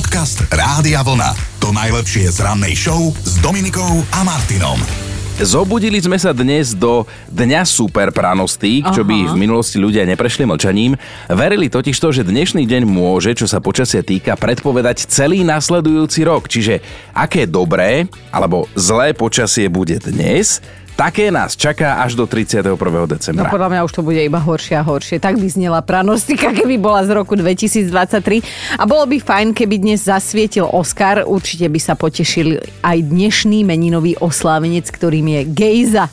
Podcast 0.00 0.48
Rádia 0.48 1.04
Vlna. 1.04 1.60
To 1.60 1.76
najlepšie 1.76 2.32
z 2.32 2.40
rannej 2.40 2.72
show 2.72 3.12
s 3.20 3.36
Dominikou 3.44 4.00
a 4.16 4.24
Martinom. 4.24 4.80
Zobudili 5.36 6.00
sme 6.00 6.16
sa 6.16 6.32
dnes 6.32 6.72
do 6.72 7.04
Dňa 7.28 7.68
super 7.68 8.08
pranostík, 8.08 8.88
čo 8.96 9.04
by 9.04 9.28
v 9.28 9.36
minulosti 9.36 9.76
ľudia 9.76 10.08
neprešli 10.08 10.48
mlčaním. 10.48 10.96
Verili 11.28 11.68
totiž 11.68 11.92
to, 12.00 12.16
že 12.16 12.24
dnešný 12.24 12.64
deň 12.64 12.88
môže, 12.88 13.36
čo 13.36 13.44
sa 13.44 13.60
počasia 13.60 14.00
týka, 14.00 14.40
predpovedať 14.40 15.04
celý 15.04 15.44
nasledujúci 15.44 16.24
rok. 16.24 16.48
Čiže 16.48 16.80
aké 17.12 17.44
dobré 17.44 18.08
alebo 18.32 18.72
zlé 18.72 19.12
počasie 19.12 19.68
bude 19.68 20.00
dnes, 20.00 20.64
Také 20.96 21.32
nás 21.32 21.56
čaká 21.56 22.00
až 22.04 22.14
do 22.14 22.28
31. 22.28 22.76
decembra. 23.08 23.48
No 23.48 23.52
podľa 23.52 23.68
mňa 23.72 23.80
už 23.88 23.92
to 23.98 24.02
bude 24.04 24.20
iba 24.20 24.36
horšie 24.36 24.76
a 24.78 24.84
horšie. 24.84 25.16
Tak 25.18 25.40
by 25.40 25.48
znela 25.48 25.80
pranostika, 25.80 26.52
keby 26.52 26.76
bola 26.76 27.02
z 27.04 27.10
roku 27.16 27.34
2023. 27.36 28.78
A 28.78 28.84
bolo 28.84 29.04
by 29.08 29.16
fajn, 29.18 29.56
keby 29.56 29.80
dnes 29.80 30.04
zasvietil 30.04 30.68
Oscar. 30.68 31.24
Určite 31.24 31.68
by 31.72 31.80
sa 31.80 31.96
potešil 31.96 32.60
aj 32.84 32.98
dnešný 33.00 33.64
meninový 33.64 34.14
oslávenec, 34.20 34.88
ktorým 34.88 35.26
je 35.28 35.40
Gejza. 35.50 36.06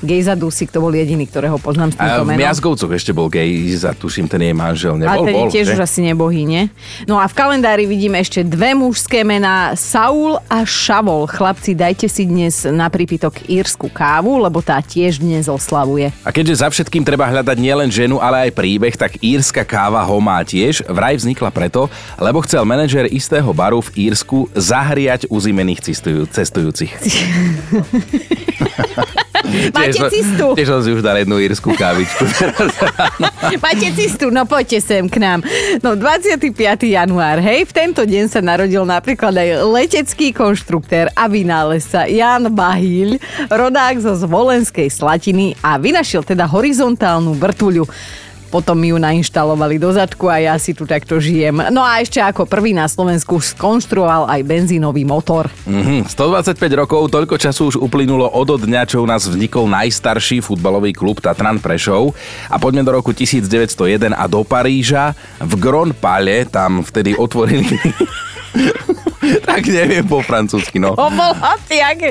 Gejza 0.00 0.32
Dusik, 0.32 0.72
to 0.72 0.80
bol 0.80 0.90
jediný, 0.90 1.28
ktorého 1.28 1.60
poznám 1.60 1.92
s 1.92 1.96
týmto 2.00 2.20
A 2.20 2.24
v 2.24 2.28
menom. 2.32 2.40
Miazgovcoch 2.40 2.92
ešte 2.92 3.12
bol 3.12 3.28
Gejza, 3.28 3.92
tuším, 3.92 4.26
ten 4.26 4.40
jej 4.40 4.56
manžel. 4.56 4.96
A 4.96 5.16
Nebol, 5.16 5.24
ten 5.28 5.36
bol, 5.36 5.52
tiež 5.52 5.64
že? 5.68 5.72
už 5.76 5.80
asi 5.84 6.00
nebohý, 6.00 6.48
nie? 6.48 6.72
No 7.04 7.20
a 7.20 7.28
v 7.28 7.34
kalendári 7.36 7.84
vidíme 7.84 8.16
ešte 8.16 8.40
dve 8.40 8.72
mužské 8.72 9.20
mená, 9.22 9.76
Saul 9.76 10.40
a 10.48 10.64
Šavol. 10.64 11.28
Chlapci, 11.28 11.76
dajte 11.76 12.08
si 12.08 12.24
dnes 12.24 12.64
na 12.64 12.88
prípitok 12.88 13.44
írsku 13.44 13.92
kávu, 13.92 14.40
lebo 14.40 14.64
tá 14.64 14.80
tiež 14.80 15.20
dnes 15.20 15.46
oslavuje. 15.46 16.10
A 16.24 16.32
keďže 16.32 16.64
za 16.64 16.68
všetkým 16.72 17.04
treba 17.04 17.28
hľadať 17.28 17.56
nielen 17.60 17.92
ženu, 17.92 18.16
ale 18.18 18.48
aj 18.48 18.56
príbeh, 18.56 18.96
tak 18.96 19.20
írska 19.20 19.62
káva 19.68 20.00
ho 20.00 20.16
má 20.18 20.40
tiež. 20.40 20.80
Vraj 20.88 21.20
vznikla 21.20 21.52
preto, 21.52 21.92
lebo 22.16 22.40
chcel 22.42 22.64
manažer 22.64 23.04
istého 23.12 23.52
baru 23.52 23.84
v 23.84 24.10
Írsku 24.10 24.48
zahriať 24.56 25.28
uzimených 25.28 25.84
cestujú, 25.84 26.24
cestujúcich. 26.28 26.92
Máte 29.70 29.98
som- 29.98 30.10
cistu. 30.10 30.46
Tiež 30.56 30.68
som 30.68 30.80
si 30.80 30.90
už 30.90 31.02
dal 31.02 31.20
jednu 31.20 31.36
írsku 31.38 31.70
kávičku. 31.74 32.24
Máte 33.64 33.88
cistu, 33.94 34.30
no 34.30 34.46
poďte 34.46 34.80
sem 34.80 35.04
k 35.06 35.16
nám. 35.20 35.40
No 35.80 35.94
25. 35.94 36.54
január, 36.86 37.38
hej, 37.42 37.66
v 37.66 37.72
tento 37.72 38.02
deň 38.06 38.24
sa 38.30 38.40
narodil 38.40 38.82
napríklad 38.86 39.34
aj 39.34 39.48
letecký 39.66 40.32
konštruktér 40.32 41.12
a 41.12 41.26
vynálezca 41.26 42.06
Jan 42.06 42.50
Bahíľ, 42.52 43.20
rodák 43.50 44.00
zo 44.00 44.14
Zvolenskej 44.16 44.88
Slatiny 44.88 45.54
a 45.60 45.76
vynašiel 45.76 46.22
teda 46.22 46.46
horizontálnu 46.46 47.36
vrtuľu. 47.36 47.84
Potom 48.50 48.74
mi 48.74 48.90
ju 48.90 48.98
nainštalovali 48.98 49.78
do 49.78 49.94
zadku 49.94 50.26
a 50.26 50.42
ja 50.42 50.58
si 50.58 50.74
tu 50.74 50.82
takto 50.82 51.22
žijem. 51.22 51.62
No 51.70 51.86
a 51.86 52.02
ešte 52.02 52.18
ako 52.18 52.50
prvý 52.50 52.74
na 52.74 52.90
Slovensku 52.90 53.38
skonštruoval 53.38 54.26
aj 54.26 54.40
benzínový 54.42 55.06
motor. 55.06 55.46
Mhm, 55.70 56.10
125 56.10 56.58
rokov, 56.74 57.14
toľko 57.14 57.38
času 57.38 57.70
už 57.70 57.76
uplynulo 57.78 58.26
od 58.26 58.58
dňa, 58.58 58.82
čo 58.90 59.00
u 59.00 59.06
nás 59.06 59.22
vznikol 59.22 59.70
najstarší 59.70 60.42
futbalový 60.42 60.90
klub 60.90 61.22
Tatran 61.22 61.62
Prešov. 61.62 62.12
A 62.50 62.58
poďme 62.58 62.82
do 62.82 62.90
roku 62.90 63.14
1901 63.14 64.10
a 64.10 64.24
do 64.26 64.42
Paríža. 64.42 65.14
V 65.38 65.54
Gronpale 65.54 66.50
tam 66.50 66.82
vtedy 66.82 67.14
otvorili... 67.14 67.78
tak 69.48 69.62
neviem 69.66 70.04
po 70.04 70.20
francúzsky, 70.20 70.78
no. 70.78 70.94
O, 70.94 71.06
bola 71.10 71.54
ty, 71.64 71.78
aké... 71.78 72.10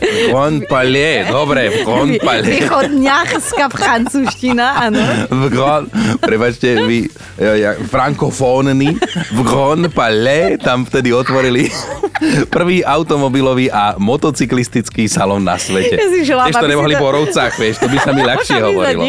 Dobre, 1.28 1.70
v 1.70 1.78
Gronpale. 1.84 2.46
Východňarská 2.46 3.66
francúzština, 3.72 4.90
áno. 4.90 5.02
V 5.28 5.44
Gron... 5.52 5.84
Prepačte, 6.20 6.86
vy... 6.86 7.08
Ja, 7.40 7.76
frankofónny. 7.80 8.96
V 9.32 9.40
Gronpale 9.44 10.60
tam 10.60 10.84
vtedy 10.84 11.16
otvorili 11.16 11.72
prvý 12.56 12.84
automobilový 12.84 13.72
a 13.72 13.96
motocyklistický 13.96 15.08
salón 15.08 15.48
na 15.48 15.56
svete. 15.56 15.96
Ja 15.96 16.08
si 16.12 16.22
želám, 16.28 16.48
Tiež 16.52 16.60
to 16.60 16.68
nemohli 16.68 16.96
to- 16.96 17.04
po 17.04 17.10
rovcách, 17.16 17.54
vieš, 17.56 17.80
to 17.80 17.88
by 17.88 17.98
sa 18.00 18.12
mi 18.12 18.22
ľahšie 18.30 18.60
hovorilo. 18.60 19.02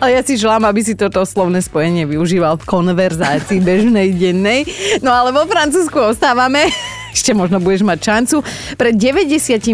Ale 0.00 0.10
ja 0.16 0.22
si 0.24 0.34
želám, 0.40 0.64
aby 0.68 0.80
si 0.80 0.96
toto 0.96 1.20
slovné 1.24 1.60
spojenie 1.60 2.08
využíval 2.08 2.56
v 2.60 2.64
konverzácii 2.64 3.60
bežnej 3.60 4.16
dennej. 4.16 4.64
No 5.04 5.12
ale 5.12 5.32
vo 5.32 5.44
Francúzsku 5.44 6.00
ostávame. 6.00 6.68
Ešte 7.10 7.34
možno 7.34 7.58
budeš 7.58 7.82
mať 7.82 7.98
šancu. 7.98 8.36
Pred 8.78 8.94
99 8.94 9.66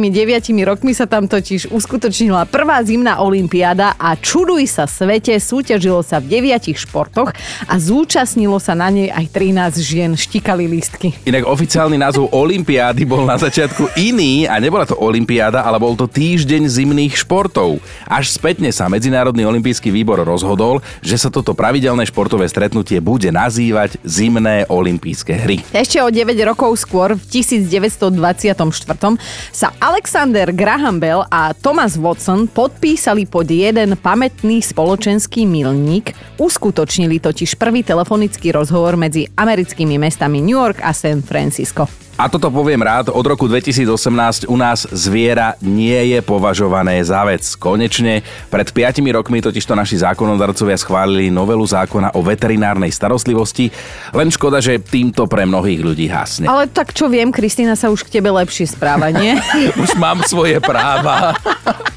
rokmi 0.65 0.93
sa 0.97 1.05
tam 1.05 1.29
totiž 1.29 1.69
uskutočnila 1.69 2.49
prvá 2.49 2.81
zimná 2.81 3.21
olympiáda 3.21 3.95
a 4.01 4.17
čuduj 4.17 4.65
sa 4.69 4.89
svete, 4.89 5.37
súťažilo 5.37 6.01
sa 6.01 6.19
v 6.21 6.33
deviatich 6.33 6.81
športoch 6.81 7.33
a 7.69 7.75
zúčastnilo 7.77 8.57
sa 8.57 8.73
na 8.73 8.89
nej 8.89 9.13
aj 9.13 9.29
13 9.29 9.85
žien, 9.85 10.11
štikali 10.17 10.65
lístky. 10.65 11.13
Inak 11.29 11.45
oficiálny 11.45 12.01
názov 12.01 12.33
Olympiády 12.33 13.05
bol 13.05 13.29
na 13.29 13.37
začiatku 13.37 13.93
iný 14.01 14.49
a 14.49 14.57
nebola 14.57 14.89
to 14.89 14.97
Olympiáda, 14.97 15.63
ale 15.63 15.77
bol 15.77 15.93
to 15.93 16.09
týždeň 16.09 16.69
zimných 16.69 17.15
športov. 17.21 17.79
Až 18.09 18.33
spätne 18.33 18.73
sa 18.73 18.89
Medzinárodný 18.89 19.45
olimpijský 19.45 19.93
výbor 19.93 20.25
rozhodol, 20.25 20.81
že 21.05 21.21
sa 21.21 21.29
toto 21.29 21.53
pravidelné 21.53 22.09
športové 22.09 22.49
stretnutie 22.49 23.03
bude 23.03 23.29
nazývať 23.29 23.99
Zimné 24.07 24.65
olympijské 24.71 25.35
hry. 25.37 25.57
Ešte 25.75 25.99
o 26.01 26.09
9 26.09 26.33
rokov 26.47 26.79
skôr, 26.79 27.19
v 27.19 27.26
1924, 27.29 29.19
sa 29.53 29.69
Alexander 29.83 30.55
Graham 30.55 31.03
Bell 31.03 31.27
a 31.29 31.53
Thomas 31.53 31.99
Watson 31.99 32.47
podpísali 32.47 33.27
pod 33.27 33.51
jeden 33.51 33.99
pamätný 33.99 34.63
spoločenský 34.63 35.45
milník. 35.45 36.15
Uskutočnili 36.39 37.19
totiž 37.19 37.59
prvý 37.59 37.83
telefonický 37.83 38.55
rozhovor 38.55 38.95
medzi 38.95 39.27
americkými 39.35 39.99
mestami 39.99 40.39
New 40.39 40.57
York 40.57 40.79
a 40.85 40.95
San 40.95 41.21
Francisco. 41.21 42.06
A 42.17 42.33
toto 42.33 42.49
poviem 42.49 42.81
rád, 42.81 43.13
od 43.13 43.21
roku 43.29 43.45
2018 43.45 44.49
u 44.49 44.57
nás 44.57 44.89
zviera 44.89 45.53
nie 45.61 46.17
je 46.17 46.25
považované 46.25 46.97
za 47.05 47.21
vec. 47.29 47.45
Konečne, 47.61 48.25
pred 48.49 48.65
5 48.73 49.05
rokmi 49.13 49.45
totižto 49.45 49.77
naši 49.77 50.01
zákonodarcovia 50.01 50.81
schválili 50.81 51.29
novelu 51.29 51.61
zákona 51.61 52.17
o 52.17 52.25
veterinárnej 52.25 52.89
starostlivosti, 52.89 53.69
len 54.17 54.33
škoda, 54.33 54.65
že 54.65 54.81
týmto 54.81 55.29
pre 55.29 55.45
mnohých 55.45 55.85
ľudí 55.85 56.09
hasne. 56.09 56.49
Ale 56.49 56.73
tak 56.73 56.97
čo 56.97 57.13
viem, 57.13 57.29
Kristýna 57.29 57.77
sa 57.77 57.93
už 57.93 58.09
k 58.09 58.17
tebe 58.17 58.33
lepšie 58.33 58.65
správa, 58.65 59.13
nie? 59.13 59.37
Už 59.85 59.93
mám 60.01 60.25
svoje 60.25 60.57
práva. 60.57 61.37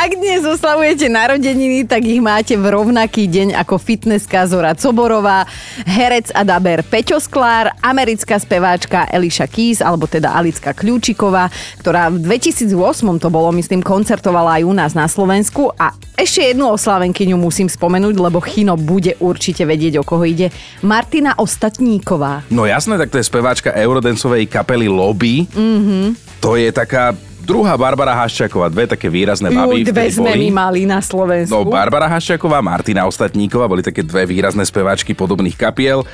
Ak 0.00 0.16
dnes 0.16 0.40
oslavujete 0.44 1.12
narodeniny, 1.12 1.84
tak 1.84 2.04
ich 2.08 2.20
máte 2.24 2.56
v 2.56 2.72
rovnaký 2.72 3.28
deň 3.28 3.56
ako 3.60 3.76
fitnesska 3.76 4.48
Zora 4.48 4.72
Coborová, 4.72 5.44
herec 5.84 6.32
a 6.32 6.44
daber 6.44 6.80
Peťo 6.80 7.20
Sklár, 7.20 7.72
americká 7.84 8.40
speváčka 8.40 9.08
Eliša 9.12 9.44
Keys, 9.48 9.84
alebo 9.84 10.08
teda 10.08 10.32
Alicka 10.32 10.72
Kľúčiková, 10.72 11.52
ktorá 11.84 12.08
v 12.12 12.20
2008 12.24 12.72
to 13.20 13.28
bolo, 13.28 13.52
myslím, 13.56 13.84
koncertovala 13.84 14.60
aj 14.60 14.62
u 14.64 14.72
nás 14.72 14.92
na 14.96 15.04
Slovensku 15.04 15.72
a 15.76 15.92
ešte 16.16 16.52
jednu 16.52 16.68
oslavenkyňu 16.76 17.36
musím 17.40 17.68
spomenúť, 17.68 18.16
lebo 18.20 18.44
Chino 18.44 18.76
bude 18.76 19.16
určite 19.24 19.64
vedieť, 19.64 20.00
o 20.00 20.04
koho 20.04 20.24
ide. 20.28 20.52
Martina 20.84 21.36
Ostatníková. 21.40 22.44
No 22.52 22.68
jasné, 22.68 23.00
tak 23.00 23.08
to 23.08 23.20
je 23.20 23.24
speváčka 23.24 23.72
eurodancovej 23.72 24.48
kapely 24.48 24.88
Lobby. 24.88 25.48
Mm-hmm. 25.48 26.04
To 26.44 26.56
je 26.60 26.68
taká 26.72 27.16
druhá 27.50 27.74
Barbara 27.74 28.14
Haščáková, 28.14 28.70
dve 28.70 28.86
také 28.86 29.10
výrazné 29.10 29.50
baby. 29.50 29.82
Juj, 29.82 29.90
dve 29.90 30.06
sme 30.14 30.30
boli. 30.30 30.46
my 30.46 30.48
mali 30.54 30.80
na 30.86 31.02
Slovensku. 31.02 31.50
No, 31.50 31.66
Barbara 31.66 32.06
Haščáková, 32.06 32.62
Martina 32.62 33.10
Ostatníková 33.10 33.66
boli 33.66 33.82
také 33.82 34.06
dve 34.06 34.22
výrazné 34.22 34.62
speváčky 34.62 35.18
podobných 35.18 35.58
kapiel. 35.58 36.06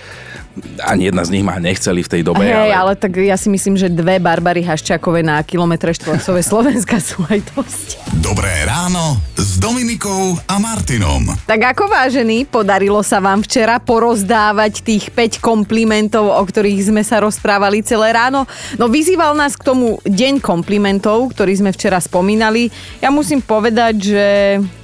Ani 0.81 1.13
jedna 1.13 1.21
z 1.21 1.37
nich 1.37 1.45
ma 1.45 1.61
nechceli 1.61 2.01
v 2.01 2.09
tej 2.09 2.23
dobe. 2.25 2.41
Hej, 2.49 2.73
ale 2.73 2.97
tak 2.97 3.21
ja 3.21 3.37
si 3.37 3.53
myslím, 3.53 3.77
že 3.77 3.93
dve 3.93 4.17
Barbary 4.17 4.65
Haščákové 4.65 5.21
na 5.21 5.37
kilometre 5.45 5.93
štvorcové 5.93 6.41
Slovenska 6.57 6.97
sú 6.97 7.21
aj 7.29 7.45
dosť. 7.53 7.89
Dobré 8.25 8.65
ráno 8.65 9.21
s 9.37 9.61
Dominikou 9.61 10.41
a 10.49 10.57
Martinom. 10.57 11.29
Tak 11.45 11.77
ako 11.77 11.93
vážený, 11.93 12.49
podarilo 12.49 13.05
sa 13.05 13.21
vám 13.21 13.45
včera 13.45 13.77
porozdávať 13.77 14.81
tých 14.81 15.13
5 15.13 15.45
komplimentov, 15.45 16.33
o 16.33 16.41
ktorých 16.41 16.89
sme 16.89 17.05
sa 17.05 17.21
rozprávali 17.21 17.85
celé 17.85 18.17
ráno? 18.17 18.49
No 18.81 18.89
vyzýval 18.89 19.37
nás 19.37 19.61
k 19.61 19.67
tomu 19.69 20.01
deň 20.09 20.41
komplimentov, 20.41 21.26
ktorý 21.31 21.53
sme 21.59 21.71
včera 21.75 22.01
spomínali. 22.01 22.71
Ja 22.99 23.11
musím 23.11 23.43
povedať, 23.43 24.15
že 24.15 24.27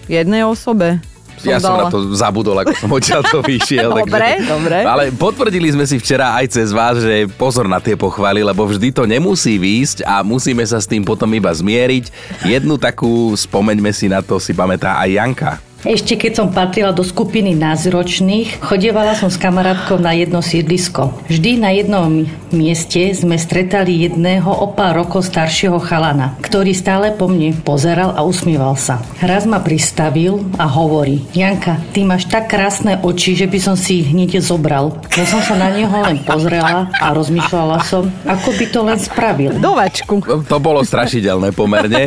jednej 0.07 0.45
osobe 0.45 1.01
som 1.43 1.51
ja 1.51 1.59
som 1.59 1.75
na 1.75 1.89
dala. 1.89 1.91
to 1.91 1.99
zabudol, 2.15 2.57
ako 2.63 2.73
som 2.79 2.91
odtiaľ 2.93 3.23
to 3.27 3.43
vyšiel. 3.43 3.91
Dobre, 3.91 4.39
dobre. 4.47 4.79
Ale 4.87 5.11
potvrdili 5.11 5.75
sme 5.75 5.83
si 5.89 5.99
včera 5.99 6.39
aj 6.39 6.47
cez 6.55 6.71
vás, 6.71 7.03
že 7.03 7.27
pozor 7.35 7.67
na 7.67 7.83
tie 7.83 7.99
pochvaly, 7.99 8.47
lebo 8.47 8.63
vždy 8.63 8.95
to 8.95 9.09
nemusí 9.09 9.59
výjsť 9.59 10.07
a 10.07 10.23
musíme 10.23 10.63
sa 10.63 10.79
s 10.79 10.87
tým 10.87 11.03
potom 11.03 11.27
iba 11.35 11.51
zmieriť. 11.51 12.15
Jednu 12.47 12.79
takú, 12.79 13.35
spomeňme 13.35 13.91
si 13.91 14.07
na 14.07 14.23
to, 14.23 14.39
si 14.39 14.55
pamätá 14.55 15.01
aj 15.03 15.09
Janka. 15.11 15.53
Ešte 15.83 16.15
keď 16.15 16.33
som 16.39 16.55
patrila 16.55 16.95
do 16.95 17.03
skupiny 17.03 17.59
názročných, 17.59 18.63
chodievala 18.63 19.19
som 19.19 19.27
s 19.27 19.35
kamarátkou 19.35 19.99
na 19.99 20.15
jedno 20.15 20.39
sídlisko. 20.39 21.11
Vždy 21.27 21.59
na 21.59 21.75
jednom 21.75 22.23
mieste 22.55 23.11
sme 23.11 23.35
stretali 23.35 24.07
jedného 24.07 24.47
o 24.47 24.71
pár 24.71 25.03
rokov 25.03 25.27
staršieho 25.27 25.83
chalana, 25.83 26.39
ktorý 26.39 26.71
stále 26.71 27.11
po 27.11 27.27
mne 27.27 27.59
pozeral 27.67 28.15
a 28.15 28.23
usmieval 28.23 28.79
sa. 28.79 29.03
Raz 29.19 29.43
ma 29.43 29.59
pristavil 29.59 30.47
a 30.55 30.71
hovorí, 30.71 31.27
Janka, 31.35 31.83
ty 31.91 32.07
máš 32.07 32.31
tak 32.31 32.47
krásne 32.47 33.03
oči, 33.03 33.35
že 33.35 33.51
by 33.51 33.59
som 33.59 33.75
si 33.75 34.07
ich 34.07 34.15
hneď 34.15 34.39
zobral. 34.39 35.03
Ja 35.19 35.27
som 35.27 35.43
sa 35.43 35.59
na 35.59 35.75
neho 35.75 35.99
len 36.07 36.23
pozrela 36.23 36.95
a 36.95 37.11
rozmýšľala 37.11 37.83
som, 37.83 38.07
ako 38.23 38.55
by 38.55 38.65
to 38.71 38.81
len 38.87 38.99
spravil. 39.03 39.51
Dovačku. 39.59 40.47
To 40.47 40.59
bolo 40.63 40.87
strašidelné 40.87 41.51
pomerne. 41.51 42.07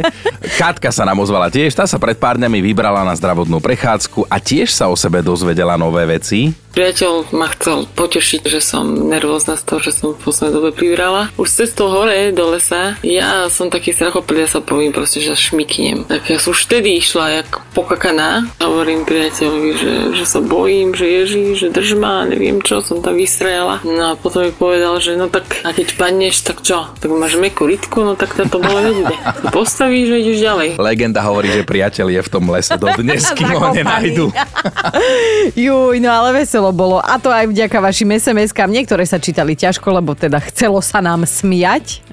Katka 0.55 0.95
sa 0.95 1.03
nám 1.03 1.19
ozvala 1.19 1.51
tiež, 1.51 1.75
tá 1.75 1.83
sa 1.83 1.99
pred 1.99 2.15
pár 2.15 2.39
dňami 2.39 2.63
vybrala 2.71 3.03
na 3.03 3.17
zdravotnú 3.17 3.64
prechádzku 3.65 4.29
a 4.29 4.37
tiež 4.37 4.69
sa 4.69 4.85
o 4.85 4.93
sebe 4.93 5.25
dozvedela 5.25 5.73
nové 5.73 6.05
veci. 6.05 6.53
Priateľ 6.75 7.31
ma 7.31 7.47
chcel 7.55 7.87
potešiť, 7.87 8.51
že 8.51 8.59
som 8.59 9.07
nervózna 9.07 9.55
z 9.55 9.63
toho, 9.63 9.79
že 9.79 9.95
som 9.95 10.11
v 10.11 10.19
poslednej 10.19 10.59
dobe 10.59 10.69
pribrala. 10.75 11.31
Už 11.39 11.47
cestou 11.47 11.87
hore 11.87 12.35
do 12.35 12.51
lesa, 12.51 12.99
ja 12.99 13.47
som 13.47 13.71
taký 13.71 13.95
strachopil, 13.95 14.43
ja 14.43 14.49
sa 14.51 14.59
poviem 14.59 14.91
proste, 14.91 15.23
že 15.23 15.39
šmiknem. 15.39 16.03
Tak 16.03 16.27
ja 16.27 16.35
som 16.35 16.51
už 16.51 16.67
vtedy 16.67 16.99
išla 16.99 17.39
jak 17.39 17.63
pokakaná. 17.71 18.43
Hovorím 18.59 19.07
priateľovi, 19.07 19.71
že, 19.79 19.93
že 20.19 20.25
sa 20.27 20.43
bojím, 20.43 20.91
že 20.91 21.07
ježí, 21.07 21.55
že 21.55 21.71
drž 21.71 21.95
ma, 21.95 22.27
neviem 22.27 22.59
čo, 22.59 22.83
som 22.83 22.99
tam 22.99 23.15
vystrajala. 23.15 23.79
No 23.87 24.11
a 24.11 24.19
potom 24.19 24.43
mi 24.43 24.51
povedal, 24.51 24.99
že 24.99 25.15
no 25.15 25.31
tak 25.31 25.63
a 25.63 25.71
keď 25.71 25.95
padneš, 25.95 26.43
tak 26.43 26.59
čo? 26.59 26.91
Tak 26.99 27.07
máš 27.07 27.39
mekú 27.39 27.71
rytku, 27.71 28.03
no 28.03 28.19
tak 28.19 28.35
to 28.35 28.59
bolo 28.59 28.83
vedieť. 28.83 29.47
Postavíš 29.55 30.11
a 30.11 30.17
ideš 30.19 30.37
ďalej. 30.43 30.69
Legenda 30.75 31.23
hovorí, 31.23 31.55
že 31.55 31.63
priateľ 31.63 32.19
je 32.19 32.21
v 32.21 32.29
tom 32.29 32.43
lese 32.51 32.75
do 32.75 32.91
dnes, 32.99 33.23
kým 33.39 33.47
ho 33.55 33.71
nenajdu. 33.71 34.27
Juj, 35.65 36.03
no 36.03 36.09
ale 36.11 36.43
veselo 36.43 36.64
bolo. 36.71 37.01
A 37.03 37.19
to 37.19 37.33
aj 37.33 37.49
vďaka 37.49 37.77
vašim 37.81 38.09
SMS-kám. 38.15 38.71
Niektoré 38.71 39.03
sa 39.05 39.19
čítali 39.21 39.57
ťažko, 39.57 39.89
lebo 40.01 40.13
teda 40.15 40.39
chcelo 40.49 40.79
sa 40.79 41.01
nám 41.03 41.25
smiať. 41.27 42.05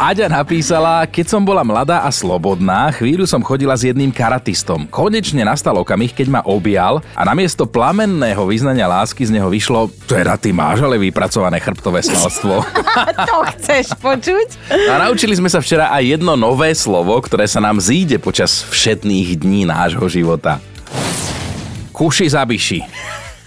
Aďa 0.00 0.32
napísala, 0.32 1.04
keď 1.04 1.28
som 1.28 1.44
bola 1.44 1.60
mladá 1.60 2.00
a 2.00 2.08
slobodná, 2.08 2.88
chvíľu 2.88 3.28
som 3.28 3.44
chodila 3.44 3.76
s 3.76 3.84
jedným 3.84 4.08
karatistom. 4.08 4.88
Konečne 4.88 5.44
nastal 5.44 5.76
okamih, 5.76 6.16
keď 6.16 6.26
ma 6.32 6.40
objal 6.48 7.04
a 7.12 7.20
namiesto 7.28 7.68
plamenného 7.68 8.40
vyznania 8.48 8.88
lásky 8.88 9.28
z 9.28 9.36
neho 9.36 9.52
vyšlo, 9.52 9.92
teda 10.08 10.40
ty 10.40 10.56
máš 10.56 10.80
ale 10.80 10.96
vypracované 10.96 11.60
chrbtové 11.60 12.00
svalstvo. 12.00 12.64
to 13.28 13.36
chceš 13.52 13.92
počuť? 14.00 14.72
A 14.88 15.04
naučili 15.04 15.36
sme 15.36 15.52
sa 15.52 15.60
včera 15.60 15.92
aj 15.92 16.16
jedno 16.16 16.32
nové 16.32 16.72
slovo, 16.72 17.12
ktoré 17.20 17.44
sa 17.44 17.60
nám 17.60 17.76
zíde 17.76 18.16
počas 18.16 18.64
všetných 18.72 19.36
dní 19.36 19.68
nášho 19.68 20.08
života. 20.08 20.64
Kuši 21.92 22.32
zabiši. 22.32 22.80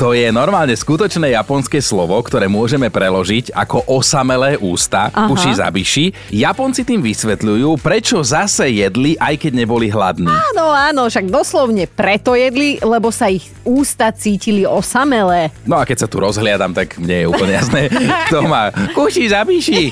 To 0.01 0.09
je 0.11 0.25
normálne 0.33 0.73
skutočné 0.73 1.37
japonské 1.37 1.77
slovo, 1.77 2.17
ktoré 2.25 2.49
môžeme 2.49 2.89
preložiť 2.89 3.53
ako 3.53 3.85
osamelé 3.85 4.57
ústa, 4.57 5.13
Aha. 5.13 5.29
kuši 5.29 5.51
zabiši. 5.61 6.05
Japonci 6.33 6.81
tým 6.81 6.99
vysvetľujú, 7.05 7.77
prečo 7.77 8.17
zase 8.25 8.73
jedli, 8.73 9.13
aj 9.21 9.37
keď 9.37 9.51
neboli 9.53 9.93
hladní. 9.93 10.25
Áno, 10.25 10.73
áno, 10.73 11.05
však 11.05 11.29
doslovne 11.29 11.85
preto 11.85 12.33
jedli, 12.33 12.81
lebo 12.81 13.13
sa 13.13 13.29
ich 13.29 13.45
ústa 13.61 14.09
cítili 14.09 14.65
osamelé. 14.65 15.53
No 15.63 15.77
a 15.77 15.85
keď 15.85 16.03
sa 16.03 16.07
tu 16.09 16.17
rozhliadam, 16.17 16.73
tak 16.73 16.97
mne 16.97 17.23
je 17.23 17.29
úplne 17.29 17.53
jasné, 17.53 17.93
kto 18.27 18.49
má 18.49 18.73
kuši 18.97 19.29
zabiši. 19.29 19.83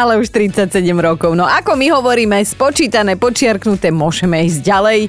Ale 0.00 0.18
už 0.18 0.30
37 0.30 0.70
rokov. 0.98 1.34
No 1.34 1.44
ako 1.44 1.74
my 1.74 1.86
hovoríme, 1.94 2.38
spočítané, 2.42 3.18
počiarknuté, 3.18 3.90
môžeme 3.90 4.42
ísť 4.46 4.60
ďalej. 4.62 5.00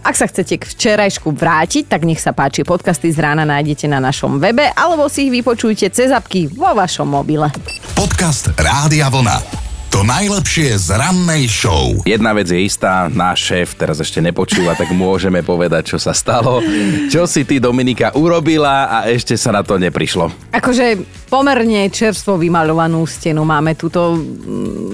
Ak 0.00 0.14
sa 0.16 0.26
chcete 0.28 0.60
k 0.60 0.64
včerajšku 0.64 1.32
vrátiť, 1.34 1.88
tak 1.88 2.08
nech 2.08 2.20
sa 2.20 2.32
páči, 2.32 2.64
podcasty 2.64 3.12
z 3.12 3.20
rána 3.20 3.44
nájdete 3.44 3.86
na 3.90 4.00
našom 4.00 4.40
webe, 4.40 4.68
alebo 4.72 5.06
si 5.12 5.28
ich 5.28 5.34
vypočujte 5.40 5.92
cez 5.92 6.08
apky 6.10 6.48
vo 6.48 6.72
vašom 6.72 7.08
mobile. 7.08 7.52
Podcast 7.92 8.52
Rádia 8.56 9.12
Vlna. 9.12 9.59
To 9.90 10.06
najlepšie 10.06 10.78
z 10.78 10.94
rannej 10.94 11.50
show. 11.50 11.98
Jedna 12.06 12.30
vec 12.30 12.46
je 12.46 12.62
istá, 12.62 13.10
náš 13.10 13.50
šéf 13.50 13.74
teraz 13.74 13.98
ešte 13.98 14.22
nepočúva, 14.22 14.78
tak 14.78 14.94
môžeme 14.94 15.42
povedať, 15.42 15.92
čo 15.92 15.98
sa 15.98 16.14
stalo. 16.14 16.62
Čo 17.10 17.26
si 17.26 17.42
ty, 17.42 17.58
Dominika, 17.58 18.14
urobila 18.14 18.86
a 18.86 19.10
ešte 19.10 19.34
sa 19.34 19.50
na 19.50 19.66
to 19.66 19.82
neprišlo. 19.82 20.30
Akože 20.54 20.94
pomerne 21.26 21.90
čerstvo 21.90 22.38
vymalovanú 22.38 23.02
stenu 23.02 23.42
máme 23.42 23.74
tuto 23.74 24.14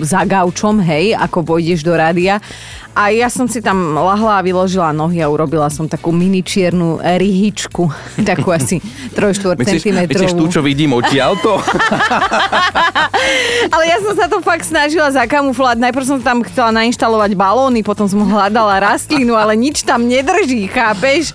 za 0.01 0.25
gaučom, 0.25 0.81
hej, 0.81 1.13
ako 1.13 1.45
vojdeš 1.45 1.85
do 1.85 1.93
rádia. 1.93 2.41
A 2.97 3.13
ja 3.13 3.29
som 3.29 3.45
si 3.45 3.61
tam 3.61 3.93
lahla 3.93 4.41
a 4.41 4.43
vyložila 4.45 4.97
nohy 4.97 5.21
a 5.21 5.29
urobila 5.29 5.69
som 5.69 5.85
takú 5.85 6.17
mini 6.17 6.41
čiernu 6.41 7.05
ryhičku, 7.05 7.85
takú 8.33 8.49
asi 8.49 8.81
3-4 9.13 9.61
Myslíš, 9.61 9.83
cm. 9.85 9.99
myslíš 10.09 10.33
tú, 10.33 10.49
čo 10.49 10.65
vidím 10.65 10.97
odtiaľto? 10.97 11.61
Ale 13.77 13.85
ja 13.85 14.01
som 14.01 14.17
sa 14.17 14.33
to 14.33 14.41
fakt 14.41 14.65
snažila 14.65 14.86
zakamuflovať. 14.95 15.83
Najprv 15.83 16.05
som 16.07 16.19
tam 16.23 16.47
chcela 16.47 16.71
nainštalovať 16.71 17.35
balóny, 17.35 17.83
potom 17.83 18.07
som 18.07 18.23
hľadala 18.23 18.79
rastlinu, 18.79 19.35
ale 19.35 19.59
nič 19.59 19.83
tam 19.83 20.07
nedrží, 20.07 20.71
chápeš? 20.71 21.35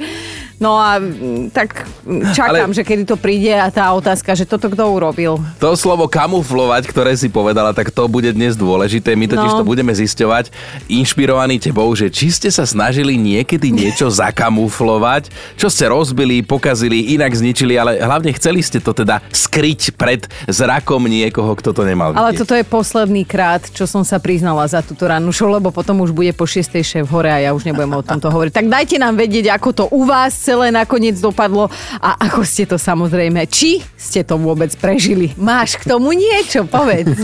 No 0.61 0.77
a 0.77 1.01
mm, 1.01 1.49
tak 1.49 1.89
mm, 2.05 2.37
čakám, 2.37 2.69
Ale- 2.69 2.77
že 2.77 2.85
kedy 2.85 3.03
to 3.03 3.17
príde 3.17 3.49
a 3.49 3.65
tá 3.67 3.89
otázka, 3.91 4.31
že 4.31 4.45
toto 4.45 4.69
kto 4.69 4.85
urobil. 4.85 5.41
To 5.57 5.73
slovo 5.73 6.05
kamuflovať, 6.05 6.85
ktoré 6.85 7.17
si 7.17 7.27
povedala, 7.27 7.73
tak 7.73 7.89
to 7.89 8.05
bude 8.05 8.29
dnes 8.29 8.53
dôležité. 8.53 9.17
My 9.17 9.25
totiž 9.25 9.51
No. 9.51 9.59
to 9.59 9.65
budeme 9.65 9.89
zisťovať, 9.89 10.53
inšpirovaní 10.85 11.57
tebou, 11.57 11.89
že 11.91 12.07
či 12.07 12.29
ste 12.29 12.47
sa 12.47 12.61
snažili 12.63 13.17
niekedy 13.17 13.73
niečo 13.73 14.05
zakamuflovať, 14.21 15.33
čo 15.57 15.65
ste 15.65 15.89
rozbili, 15.89 16.45
pokazili, 16.45 17.09
inak 17.11 17.33
zničili, 17.33 17.73
ale 17.75 17.97
hlavne 17.97 18.29
chceli 18.31 18.61
ste 18.61 18.77
to 18.77 18.93
teda 18.93 19.17
skryť 19.31 19.97
pred 19.97 20.29
zrakom 20.45 21.01
niekoho, 21.01 21.57
kto 21.57 21.73
to 21.73 21.81
nemal 21.81 22.13
Ale 22.13 22.31
vidieť. 22.31 22.39
toto 22.39 22.53
je 22.53 22.61
posledný 22.61 23.25
krát, 23.25 23.65
čo 23.65 23.89
som 23.89 24.05
sa 24.05 24.21
priznala 24.21 24.61
za 24.67 24.85
túto 24.85 25.09
show, 25.31 25.49
lebo 25.49 25.73
potom 25.73 25.97
už 26.01 26.13
bude 26.13 26.29
po 26.31 26.45
6. 26.45 26.69
šéf 26.77 27.09
hore 27.09 27.33
a 27.33 27.41
ja 27.41 27.49
už 27.49 27.65
nebudem 27.65 27.89
o 27.91 28.05
tomto 28.05 28.29
hovoriť. 28.29 28.53
Tak 28.53 28.67
dajte 28.69 29.01
nám 29.01 29.17
vedieť, 29.17 29.49
ako 29.49 29.69
to 29.73 29.83
u 29.89 30.05
vás 30.05 30.50
celé 30.51 30.67
nakoniec 30.67 31.15
dopadlo 31.15 31.71
a 32.03 32.19
ako 32.27 32.43
ste 32.43 32.67
to 32.67 32.75
samozrejme, 32.75 33.47
či 33.47 33.79
ste 33.95 34.19
to 34.27 34.35
vôbec 34.35 34.67
prežili. 34.75 35.31
Máš 35.39 35.79
k 35.79 35.87
tomu 35.87 36.11
niečo, 36.11 36.67
povedz. 36.67 37.15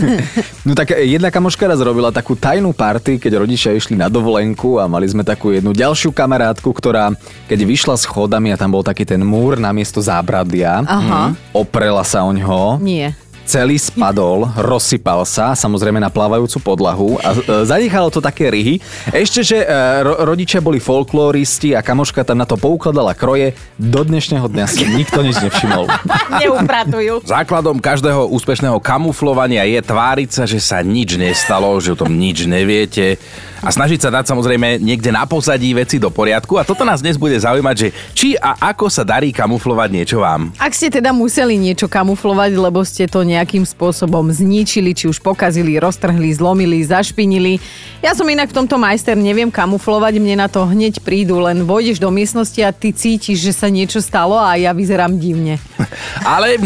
No 0.68 0.76
tak 0.76 0.92
jedna 1.00 1.32
kamoška 1.32 1.64
raz 1.64 1.80
robila 1.80 2.12
takú 2.12 2.36
tajnú 2.36 2.76
party, 2.76 3.16
keď 3.16 3.40
rodičia 3.40 3.72
išli 3.72 3.96
na 3.96 4.12
dovolenku 4.12 4.76
a 4.76 4.84
mali 4.84 5.08
sme 5.08 5.24
takú 5.24 5.48
jednu 5.48 5.72
ďalšiu 5.72 6.12
kamarátku, 6.12 6.68
ktorá 6.76 7.12
keď 7.48 7.64
vyšla 7.64 7.96
schodami 7.96 8.52
a 8.52 8.60
tam 8.60 8.76
bol 8.76 8.84
taký 8.84 9.08
ten 9.08 9.24
múr 9.24 9.56
namiesto 9.56 10.04
zábradia, 10.04 10.84
Aha. 10.84 11.32
oprela 11.56 12.04
sa 12.04 12.20
o 12.24 12.32
ňo, 12.36 12.76
Nie. 12.84 13.16
Celý 13.48 13.80
spadol, 13.80 14.44
rozsypal 14.60 15.24
sa, 15.24 15.56
samozrejme 15.56 15.96
na 15.96 16.12
plávajúcu 16.12 16.60
podlahu 16.60 17.16
a 17.24 17.32
e, 17.32 17.64
zanechalo 17.64 18.12
to 18.12 18.20
také 18.20 18.52
ryhy. 18.52 18.76
Ešte, 19.08 19.40
že 19.40 19.58
e, 19.64 19.66
ro- 20.04 20.20
rodičia 20.28 20.60
boli 20.60 20.76
folkloristi 20.76 21.72
a 21.72 21.80
kamoška 21.80 22.28
tam 22.28 22.36
na 22.36 22.44
to 22.44 22.60
poukladala 22.60 23.16
kroje, 23.16 23.56
do 23.80 24.04
dnešného 24.04 24.44
dňa 24.52 24.64
si 24.68 24.84
nikto 24.84 25.24
nič 25.24 25.40
nevšimol. 25.40 25.88
Neupratujú. 26.44 27.24
Základom 27.24 27.80
každého 27.80 28.28
úspešného 28.28 28.76
kamuflovania 28.84 29.64
je 29.64 29.80
tváriť 29.80 30.28
sa, 30.28 30.44
že 30.44 30.60
sa 30.60 30.84
nič 30.84 31.16
nestalo, 31.16 31.72
že 31.80 31.96
o 31.96 32.00
tom 32.04 32.12
nič 32.12 32.44
neviete 32.44 33.16
a 33.58 33.74
snažiť 33.74 33.98
sa 33.98 34.10
dať 34.14 34.30
samozrejme 34.30 34.78
niekde 34.78 35.10
na 35.10 35.26
pozadí 35.26 35.74
veci 35.74 35.98
do 35.98 36.12
poriadku 36.14 36.60
a 36.60 36.66
toto 36.66 36.86
nás 36.86 37.02
dnes 37.02 37.18
bude 37.18 37.34
zaujímať, 37.34 37.74
že 37.74 37.88
či 38.14 38.28
a 38.38 38.54
ako 38.70 38.86
sa 38.86 39.02
darí 39.02 39.34
kamuflovať 39.34 39.88
niečo 39.90 40.22
vám. 40.22 40.54
Ak 40.62 40.76
ste 40.76 40.92
teda 40.92 41.10
museli 41.10 41.58
niečo 41.58 41.90
kamuflovať, 41.90 42.54
lebo 42.54 42.86
ste 42.86 43.10
to 43.10 43.26
nejakým 43.38 43.62
spôsobom 43.62 44.26
zničili, 44.34 44.90
či 44.92 45.06
už 45.06 45.22
pokazili, 45.22 45.78
roztrhli, 45.78 46.34
zlomili, 46.34 46.82
zašpinili. 46.82 47.62
Ja 48.02 48.12
som 48.18 48.26
inak 48.26 48.50
v 48.50 48.58
tomto 48.58 48.76
majster, 48.76 49.14
neviem 49.14 49.48
kamuflovať, 49.48 50.18
mne 50.18 50.42
na 50.42 50.48
to 50.50 50.66
hneď 50.66 50.98
prídu, 51.00 51.38
len 51.38 51.62
vojdeš 51.62 52.02
do 52.02 52.10
miestnosti 52.10 52.58
a 52.60 52.74
ty 52.74 52.90
cítiš, 52.90 53.38
že 53.38 53.52
sa 53.54 53.70
niečo 53.70 54.02
stalo 54.02 54.34
a 54.34 54.58
ja 54.58 54.74
vyzerám 54.74 55.14
divne. 55.16 55.62
Ale 56.26 56.58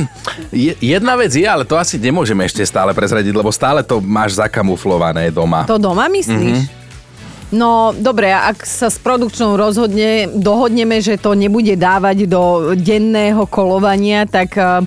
je, 0.48 0.72
jedna 0.80 1.14
vec 1.14 1.32
je, 1.36 1.44
ale 1.44 1.68
to 1.68 1.76
asi 1.76 2.00
nemôžeme 2.00 2.42
ešte 2.48 2.64
stále 2.64 2.96
prezradiť, 2.96 3.36
lebo 3.36 3.52
stále 3.52 3.84
to 3.84 4.00
máš 4.00 4.40
zakamuflované 4.40 5.28
doma. 5.28 5.68
To 5.68 5.76
doma 5.76 6.08
myslíš? 6.08 6.58
Mhm. 6.66 6.82
No, 7.52 7.92
dobre, 7.92 8.32
ak 8.32 8.64
sa 8.64 8.88
s 8.88 8.96
produkčnou 8.96 9.60
rozhodne, 9.60 10.24
dohodneme, 10.32 11.04
že 11.04 11.20
to 11.20 11.36
nebude 11.36 11.76
dávať 11.76 12.24
do 12.24 12.72
denného 12.72 13.44
kolovania, 13.44 14.24
tak 14.24 14.56
eh, 14.56 14.80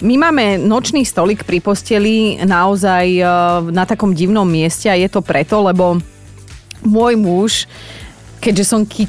my 0.00 0.14
máme 0.16 0.44
nočný 0.60 1.04
stolik 1.04 1.44
pri 1.44 1.60
posteli 1.60 2.40
naozaj 2.40 3.06
eh, 3.20 3.26
na 3.68 3.84
takom 3.84 4.16
divnom 4.16 4.48
mieste 4.48 4.88
a 4.88 4.96
je 4.96 5.08
to 5.08 5.20
preto, 5.20 5.60
lebo 5.60 6.00
môj 6.84 7.14
muž 7.20 7.52
keďže 8.40 8.64
som 8.64 8.82
ki... 8.88 9.04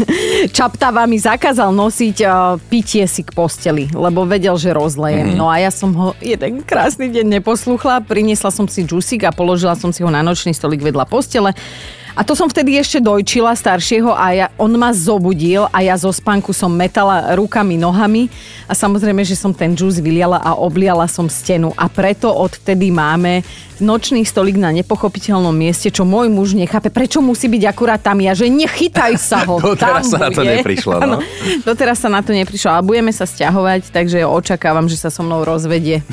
čaptava 0.58 1.02
mi 1.10 1.18
zakázal 1.18 1.74
nosiť 1.74 2.16
uh, 2.22 2.54
pitie 2.70 3.04
si 3.10 3.26
k 3.26 3.34
posteli, 3.34 3.90
lebo 3.90 4.22
vedel, 4.22 4.54
že 4.54 4.70
rozlejem. 4.70 5.34
Mm-hmm. 5.34 5.38
No 5.42 5.50
a 5.50 5.58
ja 5.58 5.74
som 5.74 5.90
ho 5.98 6.14
jeden 6.22 6.62
krásny 6.62 7.10
deň 7.10 7.42
neposluchla, 7.42 8.06
priniesla 8.06 8.54
som 8.54 8.70
si 8.70 8.86
džusík 8.86 9.26
a 9.26 9.34
položila 9.34 9.74
som 9.74 9.90
si 9.90 10.06
ho 10.06 10.08
na 10.08 10.22
nočný 10.22 10.54
stolik 10.54 10.80
vedľa 10.80 11.04
postele. 11.10 11.52
A 12.18 12.26
A 12.26 12.26
to 12.26 12.34
som 12.34 12.50
vtedy 12.50 12.74
ešte 12.74 12.98
dojčila 12.98 13.54
staršieho 13.54 14.10
a 14.10 14.26
ja, 14.34 14.46
on 14.58 14.74
ma 14.74 14.90
zobudil 14.90 15.70
a 15.70 15.78
ja 15.86 15.94
zo 15.94 16.10
spánku 16.10 16.50
som 16.50 16.66
metala 16.66 17.38
rukami, 17.38 17.78
nohami 17.78 18.26
a 18.66 18.74
samozrejme, 18.74 19.22
že 19.22 19.38
som 19.38 19.54
ten 19.54 19.78
džús 19.78 20.02
vyliala 20.02 20.42
a 20.42 20.58
obliala 20.58 21.06
som 21.06 21.30
stenu 21.30 21.70
a 21.78 21.86
preto 21.86 22.26
odtedy 22.34 22.90
máme 22.90 23.46
nočný 23.78 24.26
stolík 24.26 24.58
na 24.58 24.74
nepochopiteľnom 24.74 25.54
mieste, 25.54 25.94
čo 25.94 26.02
môj 26.02 26.26
muž 26.26 26.58
nechápe, 26.58 26.90
prečo 26.90 27.22
musí 27.22 27.46
byť 27.46 27.62
akurát 27.70 28.02
tam 28.02 28.18
ja, 28.18 28.34
že 28.34 28.50
nechytaj 28.50 29.14
sa 29.14 29.46
ho. 29.46 29.62
Doteraz 29.70 30.10
sa 30.10 30.18
na 30.18 30.34
to 30.34 30.42
bude. 30.42 30.58
neprišlo, 30.58 30.98
no. 30.98 31.02
Áno, 31.06 31.16
doteraz 31.62 32.02
sa 32.02 32.10
na 32.10 32.18
to 32.18 32.34
neprišlo, 32.34 32.74
ale 32.74 32.82
budeme 32.82 33.14
sa 33.14 33.30
stiahovať, 33.30 33.94
takže 33.94 34.26
očakávam, 34.26 34.90
že 34.90 34.98
sa 34.98 35.14
so 35.14 35.22
mnou 35.22 35.46
rozvedie. 35.46 36.02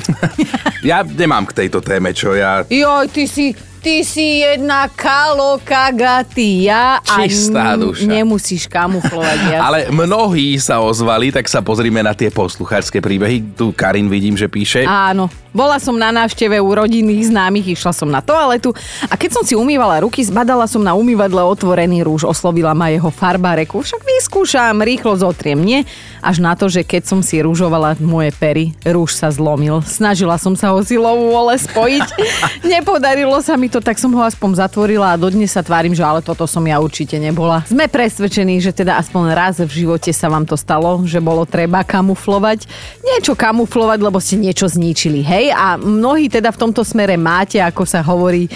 Ja 0.86 1.02
nemám 1.02 1.50
k 1.50 1.66
tejto 1.66 1.82
téme, 1.82 2.14
čo 2.14 2.30
ja... 2.38 2.62
Joj, 2.70 3.10
ty 3.10 3.26
si, 3.26 3.50
ty 3.86 4.02
si 4.02 4.42
jedna 4.42 4.90
kalokagatia 4.90 6.98
a 7.06 7.22
Čistá 7.22 7.78
duša. 7.78 8.02
nemusíš 8.02 8.66
kamuflovať. 8.66 9.38
Ja. 9.46 9.62
Ale 9.62 9.78
mnohí 9.94 10.58
sa 10.58 10.82
ozvali, 10.82 11.30
tak 11.30 11.46
sa 11.46 11.62
pozrime 11.62 12.02
na 12.02 12.10
tie 12.10 12.34
poslucháčske 12.34 12.98
príbehy. 12.98 13.54
Tu 13.54 13.70
Karin 13.78 14.10
vidím, 14.10 14.34
že 14.34 14.50
píše. 14.50 14.82
Áno, 14.82 15.30
bola 15.56 15.80
som 15.80 15.96
na 15.96 16.12
návšteve 16.12 16.60
u 16.60 16.68
rodinných 16.68 17.32
známych, 17.32 17.80
išla 17.80 17.96
som 17.96 18.12
na 18.12 18.20
toaletu 18.20 18.76
a 19.08 19.16
keď 19.16 19.40
som 19.40 19.42
si 19.46 19.56
umývala 19.56 20.04
ruky, 20.04 20.20
zbadala 20.20 20.68
som 20.68 20.84
na 20.84 20.92
umývadle 20.92 21.40
otvorený 21.40 22.04
rúž, 22.04 22.28
oslovila 22.28 22.76
ma 22.76 22.92
jeho 22.92 23.08
farba, 23.08 23.56
reku, 23.56 23.80
však 23.80 24.04
vyskúšam, 24.04 24.84
rýchlo 24.84 25.16
zotriem. 25.16 25.56
Nie, 25.56 25.88
až 26.20 26.44
na 26.44 26.52
to, 26.60 26.68
že 26.68 26.84
keď 26.84 27.08
som 27.08 27.24
si 27.24 27.40
rúžovala 27.40 27.96
moje 28.04 28.36
pery, 28.36 28.76
rúž 28.84 29.16
sa 29.16 29.32
zlomil. 29.32 29.80
Snažila 29.80 30.36
som 30.36 30.52
sa 30.52 30.76
ho 30.76 30.84
silou 30.84 31.32
vole 31.32 31.56
spojiť. 31.56 32.04
Nepodarilo 32.76 33.40
sa 33.40 33.56
mi 33.56 33.72
to, 33.72 33.75
tak 33.82 33.98
som 33.98 34.12
ho 34.14 34.22
aspoň 34.22 34.62
zatvorila 34.62 35.12
a 35.12 35.20
dodnes 35.20 35.50
sa 35.50 35.64
tvárim, 35.64 35.90
že 35.92 36.04
ale 36.04 36.22
toto 36.22 36.46
som 36.46 36.62
ja 36.62 36.78
určite 36.78 37.18
nebola. 37.18 37.66
Sme 37.66 37.90
presvedčení, 37.90 38.62
že 38.62 38.70
teda 38.70 39.00
aspoň 39.00 39.34
raz 39.34 39.58
v 39.58 39.72
živote 39.84 40.12
sa 40.14 40.30
vám 40.30 40.46
to 40.46 40.54
stalo, 40.54 41.02
že 41.08 41.18
bolo 41.18 41.42
treba 41.42 41.82
kamuflovať. 41.82 42.68
Niečo 43.02 43.34
kamuflovať, 43.34 43.98
lebo 44.00 44.22
ste 44.22 44.38
niečo 44.38 44.70
zničili, 44.70 45.26
hej? 45.26 45.50
A 45.50 45.74
mnohí 45.74 46.30
teda 46.30 46.54
v 46.54 46.60
tomto 46.62 46.86
smere 46.86 47.18
máte, 47.18 47.58
ako 47.58 47.82
sa 47.82 48.04
hovorí, 48.06 48.46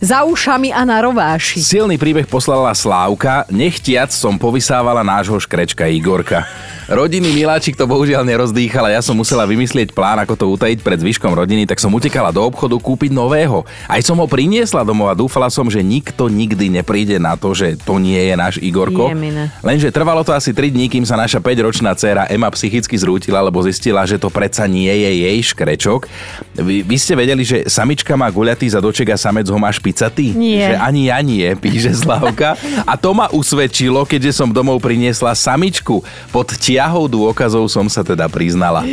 za 0.00 0.24
ušami 0.24 0.72
a 0.72 0.84
na 0.84 1.00
rováši. 1.00 1.60
Silný 1.60 1.96
príbeh 1.96 2.28
poslala 2.28 2.72
Slávka. 2.76 3.48
Nechtiac 3.48 4.12
som 4.12 4.36
povysávala 4.36 5.04
nášho 5.04 5.36
škrečka 5.40 5.88
Igorka. 5.88 6.44
Rodinný 6.84 7.32
miláčik 7.32 7.80
to 7.80 7.88
bohužiaľ 7.88 8.28
nerozdýchal 8.28 8.92
ja 8.92 9.00
som 9.00 9.16
musela 9.16 9.48
vymyslieť 9.48 9.96
plán, 9.96 10.20
ako 10.20 10.34
to 10.36 10.44
utajiť 10.52 10.78
pred 10.84 11.00
zvyškom 11.00 11.32
rodiny, 11.32 11.64
tak 11.64 11.80
som 11.80 11.88
utekala 11.88 12.28
do 12.28 12.44
obchodu 12.44 12.76
kúpiť 12.76 13.10
nového. 13.10 13.64
Aj 13.88 14.00
som 14.04 14.20
ho 14.20 14.26
priniesla 14.28 14.63
domov 14.70 15.12
a 15.12 15.18
dúfala 15.18 15.52
som, 15.52 15.68
že 15.68 15.84
nikto 15.84 16.30
nikdy 16.30 16.70
nepríde 16.80 17.20
na 17.20 17.36
to, 17.36 17.52
že 17.52 17.76
to 17.82 18.00
nie 18.00 18.16
je 18.16 18.34
náš 18.38 18.54
Igorko. 18.62 19.12
Jemine. 19.12 19.52
Lenže 19.60 19.92
trvalo 19.92 20.24
to 20.24 20.32
asi 20.32 20.54
3 20.54 20.72
dní, 20.72 20.88
kým 20.88 21.04
sa 21.04 21.18
naša 21.18 21.42
5-ročná 21.42 21.92
dcéra 21.92 22.24
Ema 22.30 22.48
psychicky 22.54 22.96
zrútila, 22.96 23.44
lebo 23.44 23.60
zistila, 23.60 24.06
že 24.08 24.16
to 24.16 24.30
predsa 24.30 24.64
nie 24.64 24.90
je 24.90 25.10
jej 25.26 25.38
škrečok. 25.52 26.08
Vy, 26.56 26.86
vy 26.86 26.96
ste 26.96 27.18
vedeli, 27.18 27.42
že 27.42 27.66
samička 27.66 28.14
má 28.14 28.30
guľatý 28.30 28.70
zadoček 28.70 29.12
a 29.12 29.18
samec 29.18 29.50
ho 29.50 29.58
má 29.58 29.68
špicatý? 29.74 30.32
Nie. 30.32 30.72
Že 30.72 30.76
ani 30.80 31.02
ja 31.10 31.18
nie, 31.20 31.46
píše 31.58 31.92
Slavka. 31.92 32.54
A 32.86 32.94
to 32.94 33.10
ma 33.12 33.26
usvedčilo, 33.34 34.06
keďže 34.06 34.38
som 34.38 34.54
domov 34.54 34.78
priniesla 34.78 35.34
samičku. 35.34 36.06
Pod 36.30 36.48
tiahou 36.54 37.10
dôkazov 37.10 37.66
som 37.66 37.90
sa 37.90 38.06
teda 38.06 38.30
priznala. 38.30 38.86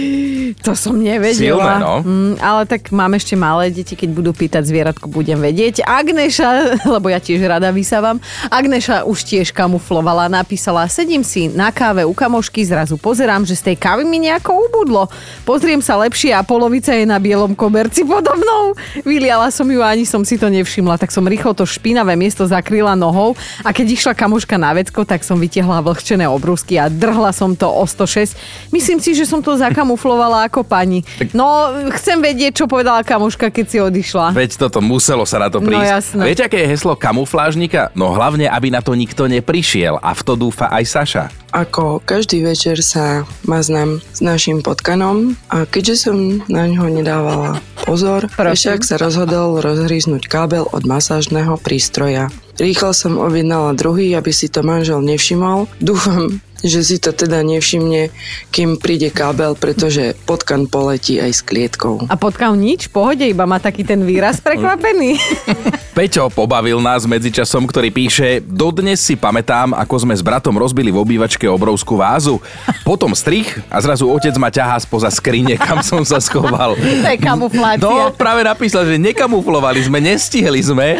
To 0.66 0.76
som 0.76 1.00
nevedela. 1.00 1.36
Silné, 1.38 1.74
no. 1.80 1.94
Mm, 2.04 2.34
ale 2.44 2.62
tak 2.68 2.92
mám 2.92 3.16
ešte 3.16 3.40
malé 3.40 3.72
deti, 3.72 3.96
keď 3.96 4.10
budú 4.12 4.32
pýtať 4.36 4.68
zvieratko, 4.68 5.08
budem 5.08 5.40
vedieť. 5.40 5.51
Agneša, 5.84 6.50
lebo 6.96 7.12
ja 7.12 7.20
tiež 7.20 7.44
rada 7.46 7.70
vysávam, 7.70 8.18
Agneša 8.48 9.04
už 9.04 9.24
tiež 9.28 9.52
kamuflovala, 9.52 10.32
napísala, 10.32 10.88
sedím 10.88 11.22
si 11.22 11.52
na 11.52 11.70
káve 11.70 12.08
u 12.08 12.14
kamošky, 12.16 12.64
zrazu 12.64 12.96
pozerám, 12.96 13.44
že 13.44 13.60
z 13.60 13.72
tej 13.72 13.76
kávy 13.82 14.04
mi 14.08 14.24
nejako 14.24 14.70
ubudlo. 14.70 15.12
Pozriem 15.44 15.84
sa 15.84 16.00
lepšie 16.00 16.32
a 16.32 16.46
polovica 16.46 16.96
je 16.96 17.04
na 17.04 17.20
bielom 17.20 17.52
koberci 17.58 18.08
podo 18.08 18.32
mnou. 18.38 18.78
Vyliala 19.04 19.52
som 19.52 19.68
ju 19.68 19.84
a 19.84 19.92
ani 19.92 20.08
som 20.08 20.24
si 20.24 20.40
to 20.40 20.48
nevšimla, 20.48 20.96
tak 20.96 21.12
som 21.12 21.28
rýchlo 21.28 21.52
to 21.52 21.68
špinavé 21.68 22.16
miesto 22.16 22.48
zakryla 22.48 22.96
nohou 22.96 23.36
a 23.66 23.70
keď 23.76 23.88
išla 23.98 24.14
kamoška 24.16 24.56
na 24.56 24.72
vecko, 24.72 25.04
tak 25.04 25.26
som 25.26 25.36
vytiahla 25.36 25.84
vlhčené 25.84 26.30
obrúsky 26.30 26.78
a 26.78 26.88
drhla 26.88 27.36
som 27.36 27.58
to 27.58 27.68
o 27.68 27.84
106. 27.84 28.72
Myslím 28.72 29.02
si, 29.02 29.18
že 29.18 29.28
som 29.28 29.44
to 29.44 29.58
zakamuflovala 29.58 30.48
ako 30.48 30.64
pani. 30.64 31.04
No, 31.36 31.74
chcem 31.98 32.22
vedieť, 32.22 32.64
čo 32.64 32.66
povedala 32.70 33.02
kamoška, 33.02 33.50
keď 33.50 33.66
si 33.66 33.78
odišla. 33.82 34.32
Veď 34.38 34.62
toto 34.62 34.80
muselo 34.80 35.26
sa 35.26 35.41
na 35.42 35.50
to 35.50 35.58
No, 35.58 35.68
prísť. 35.68 35.90
jasné. 35.90 36.22
Viete, 36.24 36.44
aké 36.46 36.58
je 36.62 36.70
heslo 36.70 36.94
kamuflážnika? 36.94 37.90
No 37.94 38.14
hlavne, 38.14 38.46
aby 38.46 38.70
na 38.70 38.80
to 38.80 38.94
nikto 38.94 39.26
neprišiel. 39.26 39.98
A 39.98 40.14
v 40.14 40.22
to 40.22 40.38
dúfa 40.38 40.70
aj 40.70 40.84
Saša. 40.86 41.26
Ako 41.52 42.00
každý 42.00 42.46
večer 42.46 42.80
sa 42.80 43.26
maznám 43.44 44.00
s 44.00 44.24
našim 44.24 44.62
potkanom 44.62 45.36
a 45.52 45.66
keďže 45.66 46.08
som 46.08 46.18
na 46.48 46.64
ňo 46.64 46.88
nedávala 46.88 47.60
pozor, 47.84 48.32
však 48.32 48.86
sa 48.86 48.96
rozhodol 48.96 49.60
rozhríznúť 49.60 50.32
kábel 50.32 50.64
od 50.64 50.84
masážneho 50.86 51.60
prístroja. 51.60 52.32
Rýchlo 52.56 52.94
som 52.94 53.18
objednala 53.18 53.74
druhý, 53.74 54.14
aby 54.14 54.30
si 54.30 54.48
to 54.48 54.62
manžel 54.62 55.02
nevšimol. 55.02 55.66
Dúfam, 55.84 56.40
že 56.62 56.80
si 56.86 56.98
to 57.02 57.14
teda 57.14 57.42
nevšimne, 57.42 58.14
kým 58.54 58.78
príde 58.78 59.10
kábel, 59.10 59.58
pretože 59.58 60.14
potkan 60.26 60.70
poletí 60.70 61.18
aj 61.18 61.32
s 61.34 61.42
klietkou. 61.42 62.06
A 62.08 62.16
potkal 62.16 62.54
nič, 62.54 62.90
pohode, 62.90 63.26
iba 63.26 63.50
má 63.50 63.58
taký 63.58 63.82
ten 63.86 64.02
výraz 64.06 64.38
prekvapený. 64.40 65.18
Peťo 65.98 66.32
pobavil 66.32 66.80
nás 66.80 67.04
medzičasom, 67.04 67.68
ktorý 67.68 67.92
píše 67.92 68.40
Dodnes 68.48 69.04
si 69.04 69.20
pamätám, 69.20 69.76
ako 69.76 70.08
sme 70.08 70.16
s 70.16 70.24
bratom 70.24 70.56
rozbili 70.56 70.88
v 70.88 71.04
obývačke 71.04 71.44
obrovskú 71.52 72.00
vázu. 72.00 72.40
Potom 72.88 73.12
strich 73.12 73.60
a 73.68 73.84
zrazu 73.84 74.08
otec 74.08 74.32
ma 74.40 74.48
ťahá 74.48 74.80
spoza 74.80 75.12
skrine, 75.12 75.60
kam 75.60 75.84
som 75.84 76.08
sa 76.08 76.24
schoval. 76.24 76.80
to 76.80 77.10
je 77.12 77.20
kamuflácia. 77.20 77.84
No, 77.84 78.14
práve 78.16 78.48
napísal, 78.48 78.88
že 78.88 78.96
nekamuflovali 78.96 79.84
sme, 79.84 80.00
nestihli 80.00 80.64
sme, 80.64 80.96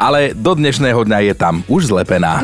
ale 0.00 0.32
do 0.32 0.56
dnešného 0.56 1.04
dňa 1.04 1.18
je 1.30 1.34
tam 1.36 1.60
už 1.68 1.92
zlepená. 1.92 2.40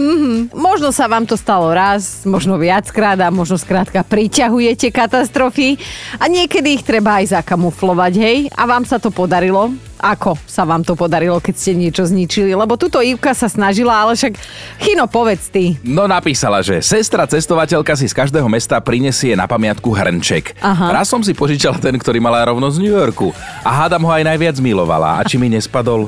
Možno 0.52 0.92
sa 0.92 1.08
vám 1.08 1.24
to 1.24 1.38
stalo 1.40 1.72
raz, 1.72 2.28
možno 2.28 2.55
viackrát 2.56 3.20
a 3.20 3.32
možno 3.32 3.60
skrátka 3.60 4.02
priťahujete 4.04 4.92
katastrofy 4.92 5.76
a 6.20 6.28
niekedy 6.28 6.80
ich 6.80 6.84
treba 6.84 7.20
aj 7.22 7.40
zakamuflovať, 7.40 8.12
hej? 8.18 8.38
A 8.52 8.68
vám 8.68 8.84
sa 8.84 9.00
to 9.00 9.12
podarilo? 9.12 9.72
Ako 10.06 10.38
sa 10.46 10.62
vám 10.62 10.86
to 10.86 10.94
podarilo, 10.94 11.42
keď 11.42 11.54
ste 11.58 11.72
niečo 11.74 12.06
zničili? 12.06 12.54
Lebo 12.54 12.78
tuto 12.78 13.02
Ivka 13.02 13.34
sa 13.34 13.50
snažila, 13.50 14.06
ale 14.06 14.14
však 14.14 14.38
Chino, 14.78 15.10
povedz 15.10 15.50
ty. 15.50 15.74
No 15.82 16.06
napísala, 16.06 16.62
že 16.62 16.78
sestra 16.78 17.26
cestovateľka 17.26 17.90
si 17.92 18.06
z 18.06 18.14
každého 18.14 18.46
mesta 18.46 18.78
prinesie 18.78 19.34
na 19.34 19.50
pamiatku 19.50 19.90
hrnček. 19.90 20.54
Aha. 20.62 20.94
Raz 20.94 21.10
som 21.10 21.18
si 21.20 21.34
požičala 21.34 21.82
ten, 21.82 21.98
ktorý 21.98 22.22
mala 22.22 22.46
rovno 22.46 22.70
z 22.70 22.78
New 22.78 22.94
Yorku. 22.94 23.34
A 23.66 23.82
hádam 23.82 24.06
ho 24.06 24.12
aj 24.14 24.22
najviac 24.22 24.56
milovala. 24.62 25.18
A 25.18 25.26
či 25.26 25.42
mi 25.42 25.50
nespadol? 25.50 26.06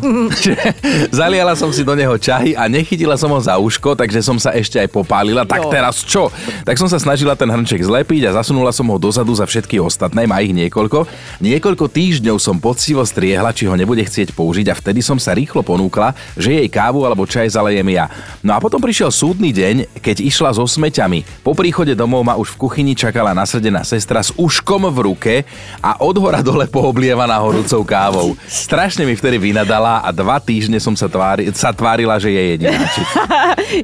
Zaliala 1.11 1.59
som 1.59 1.75
si 1.75 1.83
do 1.83 1.99
neho 1.99 2.15
čahy 2.15 2.55
a 2.55 2.71
nechytila 2.71 3.19
som 3.19 3.35
ho 3.35 3.41
za 3.43 3.59
uško, 3.59 3.99
takže 3.99 4.23
som 4.23 4.39
sa 4.39 4.55
ešte 4.55 4.79
aj 4.79 4.89
popálila. 4.95 5.43
Tak 5.43 5.67
Jo. 5.67 5.71
teraz 5.75 5.97
čo? 6.07 6.31
Tak 6.63 6.79
som 6.79 6.87
sa 6.87 7.03
snažila 7.03 7.35
ten 7.35 7.51
hrnček 7.51 7.83
zlepiť 7.83 8.31
a 8.31 8.37
zasunula 8.39 8.71
som 8.71 8.87
ho 8.87 8.97
dozadu 8.97 9.35
za 9.35 9.43
všetky 9.43 9.83
ostatné, 9.83 10.23
má 10.23 10.39
ich 10.39 10.55
niekoľko. 10.55 11.09
Niekoľko 11.43 11.91
týždňov 11.91 12.37
som 12.39 12.63
poctivo 12.63 13.03
striehla, 13.03 13.51
či 13.51 13.67
ho 13.67 13.75
nebude 13.89 14.05
chcieť 14.05 14.37
použiť 14.37 14.69
a 14.69 14.77
vtedy 14.77 15.01
som 15.01 15.17
sa 15.17 15.33
rýchlo 15.33 15.65
ponúkla, 15.65 16.13
že 16.37 16.53
jej 16.53 16.69
kávu 16.69 17.09
alebo 17.09 17.25
čaj 17.25 17.57
zalejem 17.57 17.89
ja. 17.89 18.13
No 18.45 18.53
a 18.53 18.61
potom 18.61 18.77
prišiel 18.77 19.09
súdny 19.09 19.49
deň, 19.49 20.05
keď 20.05 20.29
išla 20.29 20.53
so 20.53 20.69
smeťami. 20.69 21.25
Po 21.41 21.57
príchode 21.57 21.97
domov 21.97 22.21
ma 22.21 22.37
už 22.37 22.53
v 22.53 22.69
kuchyni 22.69 22.93
čakala 22.93 23.33
nasrdená 23.33 23.81
sestra 23.89 24.21
s 24.21 24.29
uškom 24.37 24.93
v 24.93 24.99
ruke 25.09 25.35
a 25.81 26.05
od 26.05 26.21
hora 26.21 26.45
dole 26.45 26.69
pooblievaná 26.69 27.41
horúcou 27.41 27.81
kávou. 27.81 28.37
Strašne 28.45 29.09
mi 29.09 29.17
vtedy 29.17 29.41
vynadala 29.41 30.05
a 30.05 30.13
dva 30.13 30.37
týždne 30.37 30.77
som 30.77 30.93
sa, 30.93 31.09
tvári, 31.09 31.49
sa 31.57 31.73
tvárila, 31.73 32.21
že 32.21 32.29
je 32.29 32.43
jedináčik. 32.53 33.09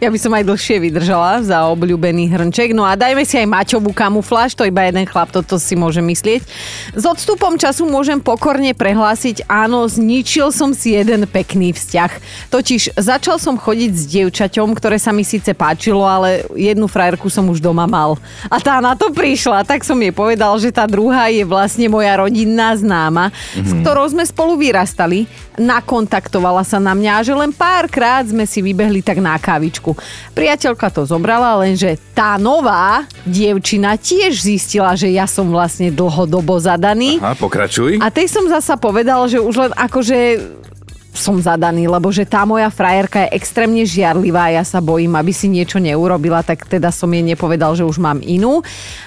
Ja 0.01 0.09
by 0.09 0.19
som 0.19 0.33
aj 0.33 0.49
dlhšie 0.49 0.81
vydržala 0.81 1.45
za 1.45 1.69
obľúbený 1.69 2.33
hrnček. 2.33 2.73
No 2.73 2.89
a 2.89 2.97
dajme 2.97 3.21
si 3.29 3.37
aj 3.37 3.47
Maťovú 3.47 3.93
kamufláž, 3.93 4.57
to 4.57 4.65
iba 4.65 4.81
jeden 4.81 5.05
chlap, 5.05 5.29
toto 5.29 5.61
si 5.61 5.77
môže 5.77 6.01
myslieť. 6.01 6.41
S 6.97 7.05
odstupom 7.05 7.55
času 7.61 7.85
môžem 7.85 8.17
pokorne 8.17 8.73
prehlásiť, 8.73 9.45
áno, 9.45 9.84
zničil 9.87 10.51
som 10.51 10.73
si 10.73 10.97
jeden 10.97 11.25
pekný 11.29 11.73
vzťah. 11.73 12.13
Totiž 12.51 12.97
začal 12.97 13.37
som 13.39 13.57
chodiť 13.57 13.93
s 13.93 14.05
dievčaťom, 14.11 14.75
ktoré 14.77 14.97
sa 14.99 15.13
mi 15.15 15.23
síce 15.23 15.53
páčilo, 15.53 16.03
ale 16.05 16.45
jednu 16.57 16.89
frajerku 16.91 17.29
som 17.29 17.47
už 17.51 17.61
doma 17.61 17.85
mal. 17.85 18.17
A 18.49 18.59
tá 18.59 18.81
na 18.81 18.97
to 18.97 19.13
prišla, 19.13 19.67
tak 19.67 19.85
som 19.85 19.97
jej 20.01 20.13
povedal, 20.15 20.57
že 20.59 20.75
tá 20.75 20.89
druhá 20.89 21.29
je 21.29 21.45
vlastne 21.47 21.87
moja 21.91 22.17
rodinná 22.19 22.75
známa, 22.75 23.31
mm-hmm. 23.31 23.65
s 23.65 23.71
ktorou 23.83 24.07
sme 24.11 24.25
spolu 24.25 24.59
vyrastali. 24.59 25.27
Nakontaktovala 25.55 26.67
sa 26.67 26.83
na 26.83 26.99
mňa 26.99 27.13
a 27.15 27.25
že 27.27 27.31
len 27.31 27.55
párkrát 27.55 28.27
sme 28.27 28.43
si 28.43 28.59
vybehli 28.59 29.07
tak 29.07 29.23
na 29.23 29.39
kávičku. 29.39 29.95
Priateľka 30.35 30.91
to 30.91 31.07
zobrala, 31.07 31.63
lenže 31.63 31.95
tá 32.11 32.35
nová 32.39 33.07
dievčina 33.23 33.95
tiež 33.95 34.43
zistila, 34.43 34.99
že 34.99 35.15
ja 35.15 35.31
som 35.31 35.51
vlastne 35.51 35.95
dlhodobo 35.95 36.59
zadaný. 36.59 37.23
Aha, 37.23 37.39
pokračuj. 37.39 38.03
A 38.03 38.11
tej 38.11 38.27
som 38.31 38.51
zasa 38.51 38.75
povedal, 38.75 39.31
že 39.31 39.39
už 39.39 39.55
len 39.55 39.73
akože 39.77 40.19
som 41.15 41.39
zadaný, 41.39 41.87
lebo 41.87 42.11
že 42.11 42.27
tá 42.27 42.43
moja 42.43 42.67
frajerka 42.67 43.23
je 43.25 43.39
extrémne 43.39 43.87
žiarlivá, 43.87 44.51
ja 44.51 44.67
sa 44.67 44.83
bojím, 44.83 45.15
aby 45.15 45.31
si 45.31 45.47
niečo 45.47 45.79
neurobila, 45.79 46.43
tak 46.43 46.67
teda 46.67 46.91
som 46.91 47.07
jej 47.15 47.23
nepovedal, 47.23 47.79
že 47.79 47.87
už 47.87 48.03
mám 48.03 48.19
inú. 48.19 48.59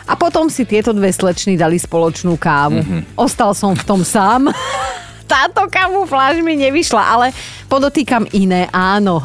A 0.07 0.15
potom 0.15 0.47
si 0.47 0.63
tieto 0.63 0.95
dve 0.95 1.11
slečny 1.11 1.59
dali 1.59 1.75
spoločnú 1.75 2.39
kávu. 2.39 2.79
Mm-hmm. 2.79 3.19
Ostal 3.19 3.51
som 3.51 3.75
v 3.75 3.83
tom 3.83 4.07
sám. 4.07 4.47
Táto 5.31 5.67
kamufláž 5.67 6.39
mi 6.39 6.55
nevyšla, 6.55 7.03
ale 7.03 7.35
podotýkam 7.67 8.23
iné, 8.31 8.71
áno. 8.71 9.19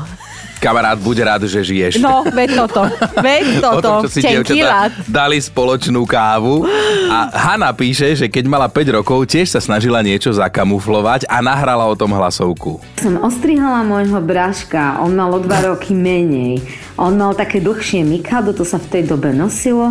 Kamarát, 0.62 0.94
buď 0.94 1.26
rád, 1.26 1.42
že 1.50 1.58
žiješ. 1.58 1.98
No, 1.98 2.22
veď 2.22 2.62
toto. 2.62 2.86
Veď 3.18 3.46
toto. 3.66 3.82
Potom, 3.82 3.94
čo 4.06 4.08
si 4.14 4.22
dievčatá 4.22 4.94
dali 5.10 5.42
spoločnú 5.42 6.06
kávu. 6.06 6.62
A 7.10 7.34
Hanna 7.34 7.74
píše, 7.74 8.14
že 8.14 8.30
keď 8.30 8.46
mala 8.46 8.70
5 8.70 9.02
rokov, 9.02 9.26
tiež 9.26 9.50
sa 9.50 9.58
snažila 9.58 9.98
niečo 10.06 10.30
zakamuflovať 10.30 11.26
a 11.26 11.42
nahrala 11.42 11.82
o 11.90 11.98
tom 11.98 12.14
hlasovku. 12.14 12.78
Som 13.02 13.18
ostrihala 13.18 13.82
môjho 13.82 14.22
bráška, 14.22 15.02
on 15.02 15.18
mal 15.18 15.34
o 15.34 15.42
dva 15.42 15.66
roky 15.66 15.98
menej. 15.98 16.62
On 16.94 17.10
mal 17.10 17.34
také 17.34 17.58
dlhšie 17.58 18.06
mikado, 18.06 18.54
to 18.54 18.62
sa 18.62 18.78
v 18.78 18.86
tej 18.86 19.02
dobe 19.10 19.34
nosilo. 19.34 19.90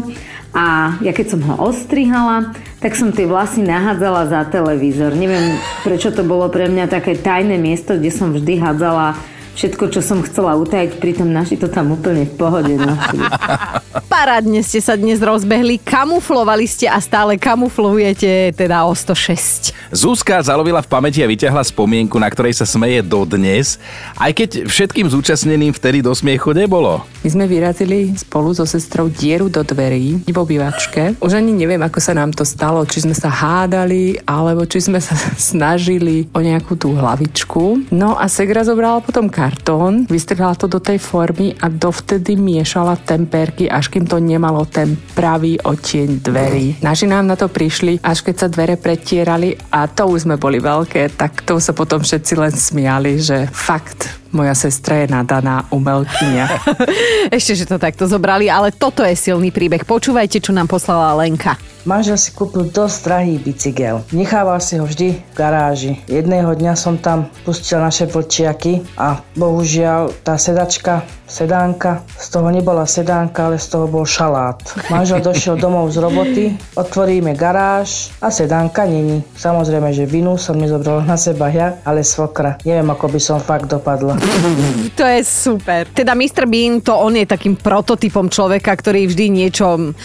A 0.56 0.96
ja 1.04 1.12
keď 1.12 1.36
som 1.36 1.42
ho 1.52 1.68
ostrihala, 1.68 2.56
tak 2.80 2.96
som 2.96 3.12
tie 3.12 3.28
vlasy 3.28 3.60
nahádzala 3.60 4.32
za 4.32 4.40
televízor. 4.48 5.20
Neviem, 5.20 5.60
prečo 5.84 6.16
to 6.16 6.24
bolo 6.24 6.48
pre 6.48 6.72
mňa 6.72 6.88
také 6.88 7.20
tajné 7.20 7.60
miesto, 7.60 8.00
kde 8.00 8.12
som 8.12 8.32
vždy 8.32 8.56
hádzala 8.56 9.20
všetko, 9.56 9.84
čo 9.92 10.02
som 10.02 10.24
chcela 10.24 10.56
utajiť, 10.56 10.98
pritom 11.00 11.28
naši 11.28 11.60
to 11.60 11.68
tam 11.68 11.94
úplne 11.96 12.28
v 12.28 12.34
pohode 12.36 12.74
nosili. 12.76 13.26
Parádne 14.12 14.64
ste 14.64 14.80
sa 14.80 14.96
dnes 14.96 15.20
rozbehli, 15.20 15.80
kamuflovali 15.82 16.68
ste 16.68 16.88
a 16.88 17.00
stále 17.00 17.36
kamuflujete 17.36 18.56
teda 18.56 18.84
o 18.88 18.94
106. 18.96 19.76
Zuzka 19.92 20.40
zalovila 20.40 20.80
v 20.80 20.88
pamäti 20.88 21.20
a 21.20 21.28
vyťahla 21.28 21.64
spomienku, 21.68 22.16
na 22.16 22.32
ktorej 22.32 22.56
sa 22.56 22.64
smeje 22.64 23.04
dodnes, 23.04 23.76
aj 24.16 24.32
keď 24.32 24.50
všetkým 24.68 25.08
zúčastneným 25.12 25.76
vtedy 25.76 26.00
do 26.00 26.16
smiechu 26.16 26.56
nebolo. 26.56 27.04
My 27.24 27.30
sme 27.30 27.46
vyrazili 27.46 28.16
spolu 28.16 28.56
so 28.56 28.64
sestrou 28.64 29.12
dieru 29.12 29.52
do 29.52 29.62
dverí 29.62 30.24
v 30.24 30.38
obývačke. 30.38 31.20
Už 31.20 31.36
ani 31.36 31.52
neviem, 31.52 31.82
ako 31.84 32.00
sa 32.00 32.16
nám 32.16 32.32
to 32.32 32.48
stalo, 32.48 32.88
či 32.88 33.04
sme 33.04 33.16
sa 33.16 33.28
hádali, 33.28 34.24
alebo 34.24 34.64
či 34.64 34.80
sme 34.80 35.04
sa 35.04 35.14
snažili 35.52 36.32
o 36.32 36.40
nejakú 36.40 36.80
tú 36.80 36.96
hlavičku. 36.96 37.92
No 37.92 38.16
a 38.16 38.32
Segra 38.32 38.64
zobrala 38.64 39.04
potom 39.04 39.28
kartón, 39.42 40.06
vystrhala 40.06 40.54
to 40.54 40.70
do 40.70 40.78
tej 40.78 41.02
formy 41.02 41.58
a 41.58 41.66
dovtedy 41.66 42.38
miešala 42.38 42.94
temperky, 42.94 43.66
až 43.66 43.90
kým 43.90 44.06
to 44.06 44.22
nemalo 44.22 44.70
ten 44.70 44.94
pravý 45.18 45.58
odtieň 45.58 46.22
dverí. 46.22 46.66
Naši 46.86 47.10
nám 47.10 47.26
na 47.26 47.34
to 47.34 47.50
prišli, 47.50 47.98
až 48.06 48.22
keď 48.22 48.36
sa 48.38 48.48
dvere 48.54 48.78
pretierali 48.78 49.58
a 49.74 49.90
to 49.90 50.14
už 50.14 50.30
sme 50.30 50.38
boli 50.38 50.62
veľké, 50.62 51.18
tak 51.18 51.42
to 51.42 51.58
sa 51.58 51.74
potom 51.74 52.06
všetci 52.06 52.34
len 52.38 52.54
smiali, 52.54 53.18
že 53.18 53.50
fakt, 53.50 54.21
moja 54.32 54.56
sestra 54.56 55.04
je 55.04 55.08
nadaná 55.12 55.68
umelkyňa. 55.72 56.46
Ešte, 57.38 57.54
že 57.56 57.66
to 57.70 57.78
takto 57.78 58.08
zobrali, 58.08 58.48
ale 58.48 58.72
toto 58.72 59.04
je 59.04 59.16
silný 59.16 59.52
príbeh. 59.52 59.84
Počúvajte, 59.84 60.40
čo 60.40 60.56
nám 60.56 60.72
poslala 60.72 61.16
Lenka. 61.20 61.60
Manžel 61.82 62.14
si 62.22 62.30
kúpil 62.30 62.70
dosť 62.70 62.98
drahý 63.10 63.36
bicykel. 63.42 64.06
Nechával 64.14 64.62
si 64.62 64.78
ho 64.78 64.86
vždy 64.86 65.18
v 65.18 65.34
garáži. 65.34 65.98
Jedného 66.06 66.54
dňa 66.54 66.78
som 66.78 67.02
tam 67.02 67.26
pustil 67.42 67.82
naše 67.82 68.06
vlčiaky 68.06 68.86
a 69.02 69.26
bohužiaľ 69.34 70.14
tá 70.22 70.38
sedačka, 70.38 71.02
sedánka, 71.26 72.06
z 72.22 72.28
toho 72.30 72.54
nebola 72.54 72.86
sedánka, 72.86 73.50
ale 73.50 73.58
z 73.58 73.66
toho 73.74 73.90
bol 73.90 74.06
šalát. 74.06 74.62
Manžel 74.94 75.26
došiel 75.34 75.58
domov 75.58 75.90
z 75.90 75.98
roboty, 76.06 76.44
otvoríme 76.78 77.34
garáž 77.34 78.14
a 78.22 78.30
sedánka 78.30 78.86
není. 78.86 79.26
Samozrejme, 79.34 79.90
že 79.90 80.06
vinu 80.06 80.38
som 80.38 80.62
nezobral 80.62 81.02
na 81.02 81.18
seba 81.18 81.50
ja, 81.50 81.82
ale 81.82 82.06
svokra. 82.06 82.62
Neviem, 82.62 82.94
ako 82.94 83.10
by 83.10 83.18
som 83.18 83.42
fakt 83.42 83.66
dopadla. 83.66 84.21
To 85.00 85.08
je 85.08 85.24
super. 85.24 85.88
Teda 85.92 86.14
Mr. 86.14 86.46
Bean, 86.46 86.82
to 86.82 86.94
on 86.94 87.16
je 87.16 87.26
takým 87.26 87.56
prototypom 87.56 88.28
človeka, 88.28 88.76
ktorý 88.76 89.08
vždy 89.08 89.26
niečo 89.32 89.96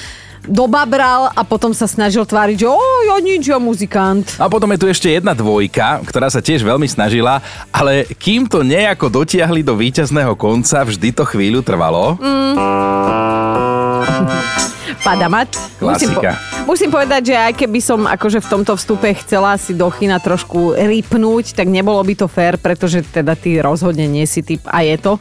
dobabral 0.46 1.34
a 1.34 1.42
potom 1.42 1.74
sa 1.74 1.90
snažil 1.90 2.22
tváriť, 2.22 2.62
že 2.62 2.68
o, 2.70 2.78
ja 3.10 3.18
nič, 3.18 3.50
ja 3.50 3.58
muzikant. 3.58 4.22
A 4.38 4.46
potom 4.46 4.70
je 4.70 4.78
tu 4.78 4.86
ešte 4.86 5.10
jedna 5.10 5.34
dvojka, 5.34 6.06
ktorá 6.06 6.30
sa 6.30 6.38
tiež 6.38 6.62
veľmi 6.62 6.86
snažila, 6.86 7.42
ale 7.74 8.06
kým 8.14 8.46
to 8.46 8.62
nejako 8.62 9.10
dotiahli 9.10 9.66
do 9.66 9.74
víťazného 9.74 10.38
konca, 10.38 10.86
vždy 10.86 11.10
to 11.10 11.26
chvíľu 11.26 11.66
trvalo. 11.66 12.14
Mm. 12.22 12.54
Padamat. 15.06 15.50
Musím, 15.82 16.14
po- 16.14 16.22
Klasika. 16.22 16.55
Musím 16.66 16.90
povedať, 16.90 17.32
že 17.32 17.36
aj 17.38 17.52
keby 17.54 17.78
som 17.80 18.04
akože 18.04 18.42
v 18.42 18.50
tomto 18.50 18.74
vstupe 18.74 19.08
chcela 19.22 19.54
si 19.56 19.72
do 19.72 19.86
Chyna 19.88 20.18
trošku 20.18 20.74
ripnúť, 20.74 21.54
tak 21.54 21.70
nebolo 21.70 22.02
by 22.02 22.14
to 22.18 22.26
fér, 22.26 22.58
pretože 22.58 23.06
teda 23.06 23.38
ty 23.38 23.62
rozhodne 23.62 24.04
nie 24.04 24.26
si 24.26 24.42
typ 24.42 24.60
a 24.66 24.82
je 24.82 24.98
to. 24.98 25.16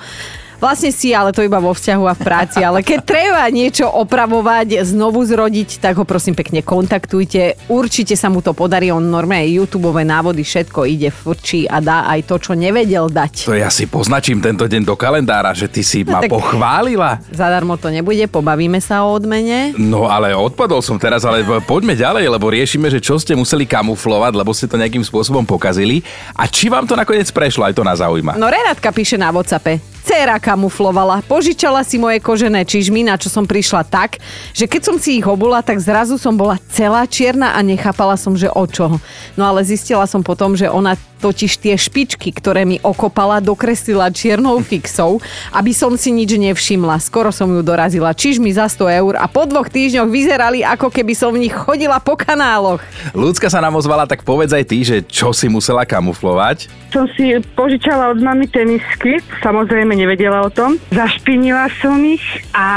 Vlastne 0.59 0.91
si, 0.91 1.11
ale 1.11 1.35
to 1.35 1.43
iba 1.43 1.59
vo 1.59 1.75
vzťahu 1.75 2.03
a 2.07 2.13
v 2.15 2.21
práci. 2.21 2.59
Ale 2.63 2.79
keď 2.81 2.99
treba 3.03 3.43
niečo 3.51 3.85
opravovať, 3.89 4.81
znovu 4.87 5.21
zrodiť, 5.27 5.83
tak 5.83 5.99
ho 5.99 6.05
prosím 6.07 6.33
pekne 6.33 6.63
kontaktujte. 6.63 7.59
Určite 7.67 8.15
sa 8.15 8.31
mu 8.31 8.39
to 8.39 8.55
podarí. 8.55 8.89
On 8.89 9.03
normálne 9.03 9.51
YouTube 9.51 9.91
návody, 10.05 10.45
všetko 10.45 10.87
ide, 10.87 11.09
frčí 11.11 11.67
a 11.67 11.79
dá 11.83 12.07
aj 12.11 12.29
to, 12.29 12.35
čo 12.39 12.51
nevedel 12.55 13.11
dať. 13.11 13.49
To 13.49 13.55
ja 13.57 13.67
si 13.67 13.89
poznačím 13.89 14.39
tento 14.39 14.65
deň 14.69 14.81
do 14.85 14.95
kalendára, 14.95 15.51
že 15.51 15.67
ty 15.67 15.81
si 15.83 16.05
ma 16.05 16.21
tak- 16.23 16.31
pochválila. 16.31 17.19
Zadarmo 17.31 17.75
to 17.79 17.89
nebude, 17.89 18.25
pobavíme 18.27 18.79
sa 18.79 19.03
o 19.03 19.15
odmene. 19.15 19.73
No 19.75 20.07
ale 20.07 20.35
odpadol 20.35 20.79
som 20.83 20.99
teraz, 20.99 21.23
ale 21.23 21.43
poďme 21.63 21.95
ďalej, 21.95 22.25
lebo 22.29 22.51
riešime, 22.51 22.91
že 22.91 22.99
čo 23.01 23.15
ste 23.17 23.33
museli 23.35 23.65
kamuflovať, 23.65 24.33
lebo 24.35 24.51
ste 24.51 24.69
to 24.69 24.79
nejakým 24.79 25.03
spôsobom 25.03 25.43
pokazili. 25.47 26.01
A 26.35 26.45
či 26.45 26.67
vám 26.67 26.85
to 26.85 26.93
nakoniec 26.97 27.27
prešlo, 27.31 27.65
aj 27.65 27.75
to 27.75 27.83
nás 27.83 27.99
zaujíma. 27.99 28.35
No 28.37 28.47
Renátka 28.51 28.91
píše 28.91 29.15
na 29.15 29.31
Whatsappe. 29.31 29.94
Céra 30.05 30.37
kamuflovala, 30.37 31.25
požičala 31.25 31.81
si 31.81 31.97
moje 31.97 32.21
kožené 32.21 32.61
čižmy, 32.61 33.01
na 33.01 33.17
čo 33.17 33.25
som 33.25 33.49
prišla 33.49 33.81
tak, 33.89 34.21
že 34.53 34.69
keď 34.69 34.81
som 34.85 34.95
si 35.01 35.17
ich 35.17 35.25
obula, 35.25 35.65
tak 35.65 35.81
zrazu 35.81 36.21
som 36.21 36.37
bola 36.37 36.61
celá 36.69 37.09
čierna 37.09 37.57
a 37.57 37.59
nechápala 37.65 38.13
som, 38.13 38.37
že 38.37 38.45
o 38.45 38.69
čo. 38.69 39.01
No 39.33 39.41
ale 39.49 39.65
zistila 39.65 40.05
som 40.05 40.21
potom, 40.21 40.53
že 40.53 40.69
ona 40.69 40.93
totiž 41.25 41.57
tie 41.57 41.73
špičky, 41.73 42.29
ktoré 42.29 42.69
mi 42.69 42.77
okopala, 42.85 43.41
dokreslila 43.41 44.13
čiernou 44.13 44.61
fixou, 44.61 45.17
aby 45.49 45.73
som 45.73 45.97
si 45.97 46.13
nič 46.13 46.37
nevšimla. 46.37 47.01
Skoro 47.01 47.33
som 47.33 47.49
ju 47.49 47.65
dorazila 47.65 48.13
čižmy 48.13 48.53
za 48.53 48.69
100 48.69 49.01
eur 49.01 49.13
a 49.17 49.25
po 49.25 49.49
dvoch 49.49 49.65
týždňoch 49.65 50.05
vyzerali, 50.05 50.61
ako 50.61 50.93
keby 50.93 51.17
som 51.17 51.33
v 51.33 51.49
nich 51.49 51.55
chodila 51.55 51.97
po 51.97 52.13
kanáloch. 52.13 52.85
Ľudská 53.17 53.49
sa 53.49 53.57
nám 53.57 53.81
ozvala, 53.81 54.05
tak 54.05 54.21
povedz 54.21 54.53
aj 54.53 54.65
ty, 54.69 54.85
že 54.85 55.01
čo 55.01 55.33
si 55.33 55.49
musela 55.49 55.81
kamuflovať. 55.81 56.69
Som 56.93 57.09
si 57.17 57.33
požičala 57.57 58.13
od 58.13 58.21
mami 58.21 58.45
tenisky, 58.45 59.17
samozrejme 59.41 59.97
nevedela 59.97 60.45
o 60.45 60.53
tom. 60.53 60.77
Zašpinila 60.93 61.67
som 61.81 61.97
ich 62.05 62.23
a 62.53 62.67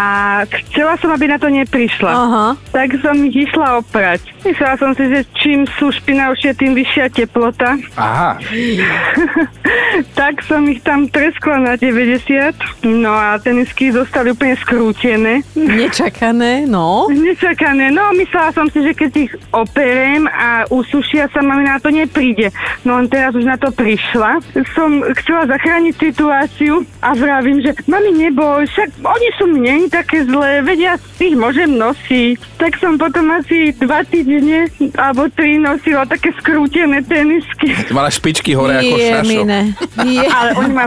chcela 0.49 0.97
som, 0.99 1.13
aby 1.13 1.29
na 1.29 1.37
to 1.37 1.53
neprišla. 1.53 2.11
Aha. 2.11 2.47
Tak 2.73 2.97
som 3.05 3.15
ich 3.29 3.37
išla 3.47 3.85
oprať. 3.85 4.25
Myslela 4.43 4.75
som 4.81 4.91
si, 4.97 5.05
že 5.07 5.21
čím 5.37 5.69
sú 5.77 5.93
špinavšie, 5.93 6.57
tým 6.57 6.73
vyššia 6.73 7.13
teplota. 7.13 7.77
Aha, 7.99 8.38
tak 10.19 10.43
som 10.47 10.65
ich 10.71 10.81
tam 10.83 11.11
treskla 11.11 11.59
na 11.59 11.75
90. 11.75 12.87
No 12.87 13.13
a 13.13 13.39
tenisky 13.43 13.91
zostali 13.91 14.33
úplne 14.33 14.55
skrútené. 14.61 15.43
Nečakané, 15.55 16.65
no. 16.67 17.11
Nečakané. 17.11 17.91
No, 17.91 18.15
myslela 18.15 18.55
som 18.55 18.67
si, 18.71 18.83
že 18.83 18.93
keď 18.95 19.13
ich 19.19 19.33
operem 19.51 20.31
a 20.31 20.69
usušia 20.71 21.31
sa, 21.33 21.43
mami 21.43 21.67
na 21.67 21.79
to 21.83 21.91
nepríde. 21.91 22.55
No 22.87 22.99
len 22.99 23.11
teraz 23.11 23.35
už 23.35 23.45
na 23.45 23.59
to 23.59 23.75
prišla. 23.75 24.43
Som 24.75 25.03
chcela 25.23 25.51
zachrániť 25.51 25.95
situáciu 25.99 26.87
a 27.03 27.15
vravím, 27.15 27.63
že 27.63 27.75
mami 27.91 28.15
neboj, 28.15 28.67
však 28.71 29.03
oni 29.03 29.29
sú 29.37 29.45
mne 29.51 29.91
také 29.91 30.25
zlé, 30.27 30.63
vedia, 30.63 31.01
ich 31.19 31.35
môžem 31.35 31.75
nosiť. 31.75 32.59
Tak 32.59 32.79
som 32.79 32.99
potom 32.99 33.31
asi 33.35 33.75
dva 33.79 34.03
týždne 34.03 34.71
alebo 34.99 35.31
tri 35.31 35.59
nosila 35.59 36.07
také 36.07 36.35
skrútené 36.39 37.03
tenisky. 37.07 37.71
ty 37.87 37.93
mala 37.95 38.11
špičky 38.19 38.59
hore 38.59 38.83
ako 38.83 38.97
šašo. 38.99 39.31
Jemine. 39.31 39.61
Je. 40.03 40.27
Ale 40.39 40.51
oni 40.59 40.73
ma, 40.75 40.87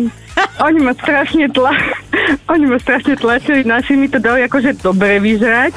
oni 0.67 0.79
ma 0.83 0.93
strašne 0.93 1.47
tla, 1.55 1.71
oni 2.53 2.65
ma 2.67 2.77
strašne 2.79 3.15
tlačili, 3.15 3.63
naši 3.63 3.95
mi 3.95 4.11
to 4.11 4.19
dali 4.19 4.43
akože 4.43 4.83
dobre 4.83 5.23
vyžrať. 5.23 5.71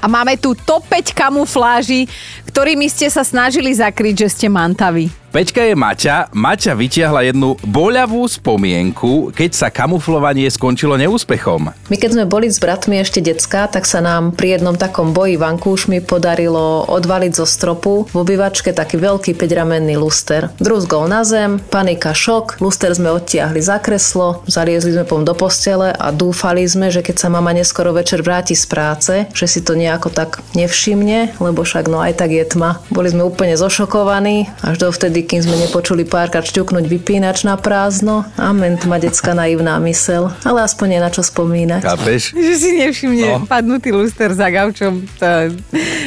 A 0.00 0.06
máme 0.08 0.38
tu 0.40 0.54
top 0.54 0.86
5 0.88 1.12
kamufláží, 1.12 2.08
ktorými 2.50 2.90
ste 2.90 3.06
sa 3.06 3.22
snažili 3.22 3.70
zakryť, 3.70 4.26
že 4.26 4.28
ste 4.34 4.46
mantaví. 4.50 5.06
Peťka 5.30 5.62
je 5.62 5.78
Maťa. 5.78 6.34
Maťa 6.34 6.74
vytiahla 6.74 7.22
jednu 7.22 7.54
boľavú 7.62 8.26
spomienku, 8.26 9.30
keď 9.30 9.50
sa 9.54 9.68
kamuflovanie 9.70 10.50
skončilo 10.50 10.98
neúspechom. 10.98 11.70
My 11.70 11.96
keď 12.02 12.18
sme 12.18 12.24
boli 12.26 12.50
s 12.50 12.58
bratmi 12.58 12.98
ešte 12.98 13.22
decká, 13.22 13.70
tak 13.70 13.86
sa 13.86 14.02
nám 14.02 14.34
pri 14.34 14.58
jednom 14.58 14.74
takom 14.74 15.14
boji 15.14 15.38
vankúšmi 15.38 16.02
podarilo 16.02 16.82
odvaliť 16.90 17.32
zo 17.38 17.46
stropu 17.46 18.10
v 18.10 18.16
obývačke 18.18 18.74
taký 18.74 18.98
veľký 18.98 19.38
5-ramenný 19.38 19.94
luster. 20.02 20.50
Drúzgol 20.58 21.06
na 21.06 21.22
zem, 21.22 21.62
panika, 21.70 22.10
šok, 22.10 22.58
luster 22.58 22.90
sme 22.90 23.14
odtiahli 23.14 23.62
za 23.62 23.78
kreslo, 23.78 24.42
zaliezli 24.50 24.98
sme 24.98 25.06
pom 25.06 25.22
do 25.22 25.38
postele 25.38 25.94
a 25.94 26.10
dúfali 26.10 26.66
sme, 26.66 26.90
že 26.90 27.06
keď 27.06 27.22
sa 27.22 27.28
mama 27.30 27.54
neskoro 27.54 27.94
večer 27.94 28.26
vráti 28.26 28.58
z 28.58 28.66
práce, 28.66 29.14
že 29.30 29.46
si 29.46 29.62
to 29.62 29.78
nejako 29.78 30.10
tak 30.10 30.42
nevšimne, 30.58 31.38
lebo 31.38 31.62
však 31.62 31.86
no 31.86 32.02
aj 32.02 32.18
tak 32.18 32.34
je 32.34 32.39
je 32.40 32.48
tma. 32.48 32.80
Boli 32.88 33.08
sme 33.08 33.22
úplne 33.22 33.52
zošokovaní, 33.54 34.48
až 34.64 34.80
dovtedy, 34.80 35.22
kým 35.22 35.44
sme 35.44 35.60
nepočuli 35.60 36.02
párkrát 36.02 36.42
šťuknúť 36.42 36.88
vypínač 36.88 37.44
na 37.44 37.54
prázdno. 37.54 38.24
Amen, 38.34 38.74
tma 38.74 38.96
detská 38.96 39.36
naivná 39.36 39.76
mysel. 39.80 40.32
Ale 40.42 40.64
aspoň 40.64 40.96
je 40.96 41.00
na 41.00 41.10
čo 41.10 41.22
spomínať. 41.22 41.80
Chápeš? 41.84 42.22
Že 42.32 42.54
si 42.56 42.70
nevšimne 42.78 43.18
No. 43.20 43.44
padnutý 43.44 43.92
luster 43.92 44.32
za 44.32 44.48
gaučom. 44.48 45.04
To... 45.20 45.28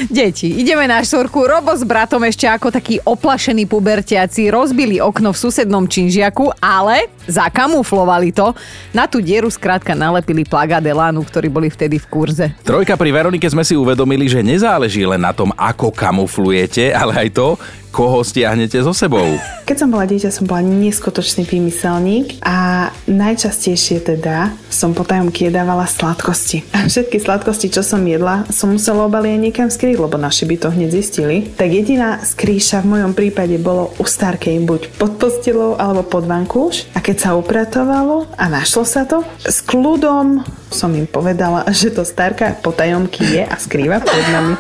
Deti, 0.09 0.49
ideme 0.57 0.83
na 0.83 0.99
štvorku. 0.99 1.45
Robo 1.45 1.71
s 1.71 1.85
bratom 1.85 2.19
ešte 2.25 2.43
ako 2.43 2.73
takí 2.73 2.97
oplašení 2.99 3.63
pubertiaci 3.63 4.49
rozbili 4.49 4.97
okno 4.97 5.29
v 5.29 5.37
susednom 5.37 5.85
činžiaku, 5.85 6.49
ale 6.57 7.07
zakamuflovali 7.29 8.31
to. 8.31 8.51
Na 8.91 9.05
tú 9.05 9.21
dieru 9.21 9.47
skrátka 9.47 9.93
nalepili 9.93 10.43
plagát 10.43 10.81
Elánu, 10.81 11.21
ktorí 11.21 11.47
boli 11.47 11.69
vtedy 11.69 12.01
v 12.01 12.05
kurze. 12.09 12.45
Trojka 12.63 12.97
pri 12.97 13.13
Veronike 13.13 13.45
sme 13.45 13.61
si 13.61 13.77
uvedomili, 13.77 14.25
že 14.25 14.41
nezáleží 14.41 15.05
len 15.05 15.21
na 15.21 15.31
tom, 15.31 15.53
ako 15.53 15.93
kamuflujete, 16.23 16.95
ale 16.95 17.27
aj 17.27 17.29
to, 17.35 17.47
koho 17.93 18.25
stiahnete 18.25 18.81
so 18.81 18.89
sebou. 18.89 19.37
Keď 19.69 19.85
som 19.85 19.93
bola 19.93 20.09
dieťa, 20.09 20.33
som 20.33 20.49
bola 20.49 20.65
neskutočný 20.65 21.45
vymyselník 21.45 22.41
a 22.41 22.89
najčastejšie 23.05 24.01
teda 24.01 24.49
som 24.73 24.97
potajomky 24.97 25.53
jedávala 25.53 25.85
sladkosti. 25.85 26.65
A 26.73 26.89
všetky 26.89 27.21
sladkosti, 27.21 27.69
čo 27.69 27.85
som 27.85 28.01
jedla, 28.01 28.49
som 28.49 28.73
musela 28.73 29.05
obaliť 29.05 29.37
aj 29.37 29.39
niekam 29.39 29.69
skryť, 29.69 30.01
lebo 30.01 30.17
naši 30.17 30.49
by 30.49 30.55
to 30.57 30.73
hneď 30.73 30.89
zistili. 30.89 31.37
Tak 31.53 31.69
jediná 31.69 32.17
skrýša 32.25 32.81
v 32.81 32.97
mojom 32.97 33.13
prípade 33.13 33.55
bolo 33.61 33.93
u 34.01 34.03
starkej 34.03 34.57
buď 34.65 34.81
pod 34.97 35.21
postelou 35.21 35.77
alebo 35.77 36.01
pod 36.01 36.25
vankúš. 36.25 36.89
A 36.97 36.99
keď 36.99 37.29
sa 37.29 37.29
upratovalo 37.37 38.25
a 38.33 38.49
našlo 38.49 38.83
sa 38.83 39.05
to, 39.05 39.21
s 39.45 39.61
kľudom 39.61 40.41
som 40.73 40.89
im 40.97 41.05
povedala, 41.05 41.69
že 41.69 41.93
to 41.93 42.01
starka 42.01 42.57
potajomky 42.57 43.21
je 43.21 43.43
a 43.45 43.55
skrýva 43.61 44.01
pred 44.01 44.25
nami. 44.33 44.53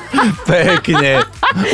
Pekne. 0.45 1.25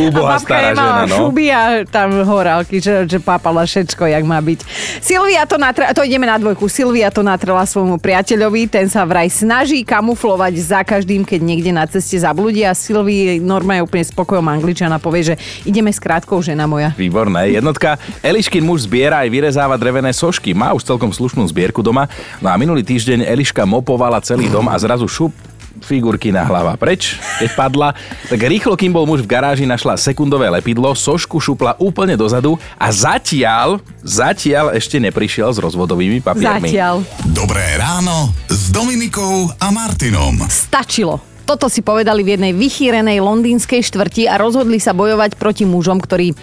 Úbohá 0.08 0.40
stará 0.40 0.72
žena, 0.76 1.04
no. 1.08 1.16
šuby 1.28 1.49
a 1.52 1.84
tam 1.86 2.24
horálky, 2.24 2.80
že, 2.80 3.06
že 3.06 3.20
pápala 3.20 3.66
všetko, 3.68 4.08
jak 4.08 4.24
má 4.24 4.40
byť. 4.40 4.60
Silvia 5.04 5.44
to 5.44 5.60
natrela, 5.60 5.92
to 5.92 6.06
ideme 6.06 6.26
na 6.26 6.40
dvojku, 6.40 6.70
Silvia 6.72 7.10
to 7.12 7.26
natrela 7.26 7.66
svojmu 7.68 8.00
priateľovi, 8.00 8.72
ten 8.72 8.88
sa 8.88 9.04
vraj 9.04 9.28
snaží 9.28 9.82
kamuflovať 9.84 10.54
za 10.62 10.82
každým, 10.86 11.26
keď 11.26 11.40
niekde 11.42 11.72
na 11.74 11.86
ceste 11.90 12.16
zabludí 12.16 12.64
a 12.64 12.78
Silvii 12.78 13.42
normálne 13.42 13.84
úplne 13.84 14.06
spokojom 14.06 14.46
angličana 14.46 15.02
povie, 15.02 15.34
že 15.34 15.36
ideme 15.66 15.90
s 15.90 15.98
krátkou 15.98 16.40
žena 16.40 16.70
moja. 16.70 16.94
Výborné. 16.94 17.58
Jednotka. 17.58 17.98
Eliškin 18.22 18.62
muž 18.62 18.86
zbiera 18.86 19.26
aj 19.26 19.30
vyrezáva 19.34 19.76
drevené 19.80 20.14
sošky. 20.14 20.54
Má 20.54 20.72
už 20.78 20.86
celkom 20.86 21.10
slušnú 21.10 21.42
zbierku 21.50 21.82
doma. 21.82 22.06
No 22.40 22.54
a 22.54 22.56
minulý 22.56 22.86
týždeň 22.86 23.26
Eliška 23.26 23.66
mopovala 23.66 24.22
celý 24.22 24.48
dom 24.48 24.70
a 24.70 24.76
zrazu 24.78 25.10
šup 25.10 25.49
figurky 25.82 26.30
na 26.30 26.46
hlava 26.46 26.76
preč, 26.76 27.18
keď 27.42 27.50
padla. 27.56 27.90
Tak 28.28 28.40
rýchlo, 28.40 28.78
kým 28.78 28.94
bol 28.94 29.08
muž 29.08 29.26
v 29.26 29.32
garáži, 29.32 29.66
našla 29.66 29.98
sekundové 29.98 30.48
lepidlo, 30.52 30.92
sošku 30.94 31.40
šupla 31.42 31.80
úplne 31.80 32.16
dozadu 32.20 32.60
a 32.76 32.88
zatiaľ, 32.92 33.82
zatiaľ 34.04 34.76
ešte 34.76 35.00
neprišiel 35.00 35.50
s 35.52 35.58
rozvodovými 35.58 36.20
papiermi. 36.22 36.70
Zatiaľ. 36.70 37.02
Dobré 37.32 37.80
ráno 37.80 38.32
s 38.52 38.70
Dominikou 38.70 39.50
a 39.58 39.68
Martinom. 39.74 40.46
Stačilo. 40.48 41.20
Toto 41.50 41.66
si 41.66 41.82
povedali 41.82 42.22
v 42.22 42.38
jednej 42.38 42.54
vychýrenej 42.54 43.26
londýnskej 43.26 43.82
štvrti 43.82 44.30
a 44.30 44.38
rozhodli 44.38 44.78
sa 44.78 44.94
bojovať 44.94 45.34
proti 45.34 45.66
mužom, 45.66 45.98
ktorí 45.98 46.38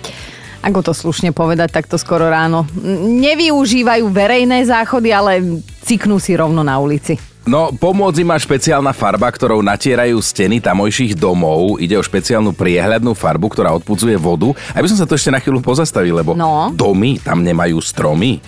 ako 0.66 0.82
to 0.82 0.92
slušne 0.98 1.30
povedať 1.30 1.70
takto 1.70 1.94
skoro 1.94 2.26
ráno, 2.26 2.66
nevyužívajú 3.22 4.10
verejné 4.10 4.66
záchody, 4.66 5.14
ale 5.14 5.62
ciknú 5.86 6.18
si 6.18 6.34
rovno 6.34 6.66
na 6.66 6.82
ulici. 6.82 7.14
No, 7.46 7.70
pomôcť 7.70 8.26
im 8.26 8.28
má 8.28 8.34
špeciálna 8.34 8.90
farba, 8.90 9.30
ktorou 9.30 9.62
natierajú 9.62 10.18
steny 10.18 10.58
tamojších 10.58 11.14
domov. 11.14 11.78
Ide 11.78 11.94
o 11.94 12.02
špeciálnu 12.02 12.50
priehľadnú 12.50 13.14
farbu, 13.14 13.46
ktorá 13.54 13.70
odpudzuje 13.78 14.18
vodu. 14.18 14.50
A 14.74 14.82
by 14.82 14.90
som 14.90 14.98
sa 14.98 15.06
to 15.06 15.14
ešte 15.14 15.30
na 15.30 15.38
chvíľu 15.38 15.62
pozastavil, 15.62 16.18
lebo 16.18 16.34
No. 16.34 16.74
domy 16.74 17.22
tam 17.22 17.46
nemajú 17.46 17.78
stromy. 17.78 18.42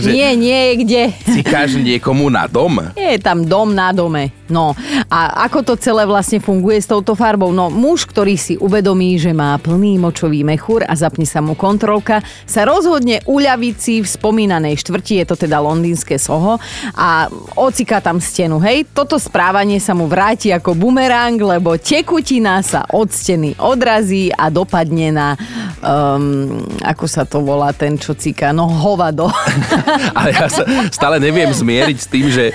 Že 0.00 0.08
Nie, 0.16 0.32
nie 0.32 0.80
kde. 0.80 1.12
Cikáš 1.28 1.76
niekomu 1.76 2.32
na 2.32 2.48
dom? 2.48 2.80
Je 2.96 3.20
tam 3.20 3.44
dom 3.44 3.76
na 3.76 3.92
dome. 3.92 4.32
No 4.48 4.72
a 5.08 5.44
ako 5.44 5.60
to 5.62 5.74
celé 5.76 6.04
vlastne 6.04 6.40
funguje 6.40 6.80
s 6.80 6.88
touto 6.88 7.12
farbou? 7.12 7.52
No 7.52 7.68
muž, 7.68 8.04
ktorý 8.04 8.36
si 8.36 8.56
uvedomí, 8.56 9.16
že 9.16 9.32
má 9.32 9.56
plný 9.56 9.96
močový 9.96 10.44
mechúr 10.44 10.84
a 10.84 10.92
zapne 10.96 11.24
sa 11.24 11.40
mu 11.40 11.52
kontrolka, 11.52 12.20
sa 12.44 12.64
rozhodne 12.64 13.20
uľaviť 13.24 13.74
si 13.76 13.94
v 14.00 14.08
spomínanej 14.08 14.80
štvrti, 14.80 15.20
je 15.20 15.26
to 15.28 15.36
teda 15.38 15.60
londýnske 15.60 16.16
soho 16.16 16.56
a 16.94 17.26
ocika 17.58 17.98
tam 17.98 18.22
stenu. 18.22 18.62
Hej, 18.62 18.86
toto 18.94 19.18
správanie 19.18 19.82
sa 19.82 19.92
mu 19.98 20.06
vráti 20.06 20.54
ako 20.54 20.78
bumerang, 20.78 21.34
lebo 21.36 21.74
tekutina 21.74 22.62
sa 22.62 22.86
od 22.94 23.10
steny 23.10 23.58
odrazí 23.58 24.30
a 24.30 24.46
dopadne 24.48 25.10
na, 25.10 25.28
um, 25.82 26.62
ako 26.86 27.04
sa 27.10 27.26
to 27.26 27.42
volá 27.42 27.74
ten, 27.74 27.98
čo 27.98 28.14
cika, 28.14 28.54
no 28.54 28.70
hovado. 28.70 29.26
Ale 30.18 30.30
ja 30.30 30.46
sa 30.46 30.62
stále 30.94 31.18
neviem 31.18 31.50
zmieriť 31.50 31.98
s 31.98 32.06
tým, 32.06 32.26
že 32.30 32.54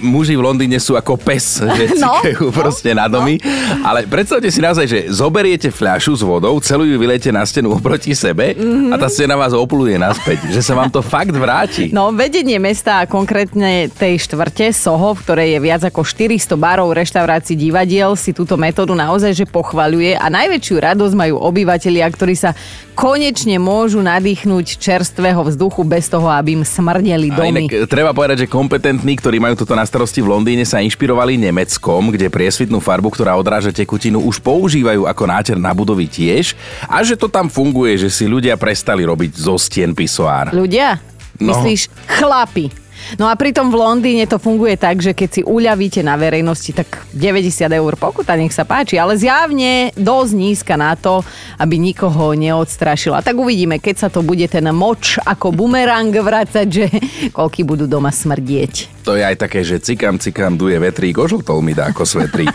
muži 0.00 0.34
v 0.34 0.42
Londýne 0.42 0.80
sú 0.80 0.96
ako 0.96 1.20
pes, 1.20 1.60
že 1.60 1.84
No, 2.04 2.20
cikajú 2.20 2.50
proste 2.50 2.92
na 2.92 3.06
domy. 3.06 3.38
Ale 3.84 4.04
predstavte 4.08 4.48
si 4.50 4.60
naozaj, 4.60 4.86
že 4.88 4.98
zoberiete 5.12 5.70
fľašu 5.70 6.12
s 6.18 6.22
vodou, 6.24 6.56
celú 6.60 6.84
ju 6.84 6.96
vylejete 6.98 7.30
na 7.30 7.44
stenu 7.46 7.72
oproti 7.72 8.12
sebe 8.16 8.56
a 8.90 8.94
tá 8.96 9.08
stena 9.08 9.38
vás 9.38 9.52
opluje 9.52 9.96
naspäť. 10.00 10.50
Že 10.50 10.62
sa 10.64 10.74
vám 10.74 10.90
to 10.90 11.00
fakt 11.04 11.32
vráti. 11.32 11.92
No, 11.92 12.10
vedenie 12.10 12.58
mesta 12.58 13.04
a 13.04 13.08
konkrétne 13.08 13.88
tej 13.92 14.20
štvrte 14.24 14.72
Soho, 14.74 15.14
v 15.14 15.22
ktorej 15.22 15.48
je 15.56 15.60
viac 15.60 15.82
ako 15.86 16.02
400 16.02 16.56
barov, 16.58 16.92
reštaurácií, 16.92 17.54
divadiel, 17.56 18.16
si 18.18 18.34
túto 18.34 18.58
metódu 18.58 18.92
naozaj 18.92 19.34
že 19.34 19.46
pochvaľuje 19.50 20.16
a 20.16 20.26
najväčšiu 20.30 20.76
radosť 20.78 21.14
majú 21.14 21.34
obyvatelia, 21.42 22.06
ktorí 22.06 22.34
sa 22.38 22.54
konečne 22.94 23.58
môžu 23.58 23.98
nadýchnuť 23.98 24.78
čerstvého 24.78 25.42
vzduchu 25.42 25.82
bez 25.82 26.06
toho, 26.06 26.30
aby 26.30 26.62
im 26.62 26.62
smrdeli 26.62 27.28
A 27.34 27.36
domy. 27.42 27.66
inak 27.66 27.70
e, 27.74 27.78
treba 27.90 28.14
povedať, 28.14 28.46
že 28.46 28.48
kompetentní, 28.48 29.18
ktorí 29.18 29.33
majú 29.40 29.54
toto 29.56 29.72
na 29.72 29.86
starosti 29.86 30.20
v 30.20 30.30
Londýne, 30.30 30.62
sa 30.66 30.82
inšpirovali 30.84 31.40
Nemeckom, 31.40 32.12
kde 32.12 32.30
priesvitnú 32.30 32.78
farbu, 32.78 33.10
ktorá 33.10 33.34
odráža 33.34 33.72
tekutinu, 33.72 34.22
už 34.22 34.38
používajú 34.42 35.08
ako 35.08 35.24
náter 35.24 35.56
na 35.56 35.72
budovy 35.72 36.06
tiež 36.06 36.52
a 36.86 37.00
že 37.00 37.16
to 37.16 37.26
tam 37.30 37.48
funguje, 37.48 37.96
že 37.96 38.10
si 38.12 38.28
ľudia 38.28 38.54
prestali 38.60 39.02
robiť 39.02 39.30
zo 39.34 39.56
stien 39.56 39.96
pisoár. 39.96 40.52
Ľudia? 40.52 41.00
No. 41.40 41.50
Myslíš 41.50 41.90
chlapi? 42.06 42.83
No 43.16 43.28
a 43.30 43.34
pritom 43.38 43.70
v 43.70 43.78
Londýne 43.78 44.24
to 44.26 44.42
funguje 44.42 44.74
tak, 44.76 45.00
že 45.00 45.12
keď 45.16 45.28
si 45.30 45.42
uľavíte 45.44 46.00
na 46.02 46.18
verejnosti, 46.18 46.72
tak 46.74 47.06
90 47.14 47.70
eur 47.70 47.92
pokuta, 47.96 48.34
nech 48.34 48.52
sa 48.52 48.66
páči, 48.66 48.98
ale 48.98 49.14
zjavne 49.16 49.94
dosť 49.94 50.32
nízka 50.34 50.74
na 50.74 50.96
to, 50.98 51.22
aby 51.60 51.78
nikoho 51.78 52.34
neodstrašila. 52.34 53.22
Tak 53.22 53.36
uvidíme, 53.38 53.78
keď 53.78 54.06
sa 54.06 54.08
to 54.10 54.24
bude 54.24 54.44
ten 54.50 54.66
moč 54.74 55.20
ako 55.22 55.54
bumerang 55.54 56.12
vracať, 56.12 56.66
že 56.66 56.86
koľky 57.30 57.62
budú 57.62 57.86
doma 57.86 58.10
smrdieť. 58.10 59.04
To 59.04 59.14
je 59.14 59.22
aj 59.22 59.36
také, 59.36 59.60
že 59.60 59.84
cikam, 59.84 60.16
cikam, 60.16 60.56
duje 60.56 60.80
vetrík, 60.80 61.20
ožltol 61.20 61.60
mi 61.60 61.76
dá 61.76 61.92
ako 61.92 62.08
svetrík. 62.08 62.48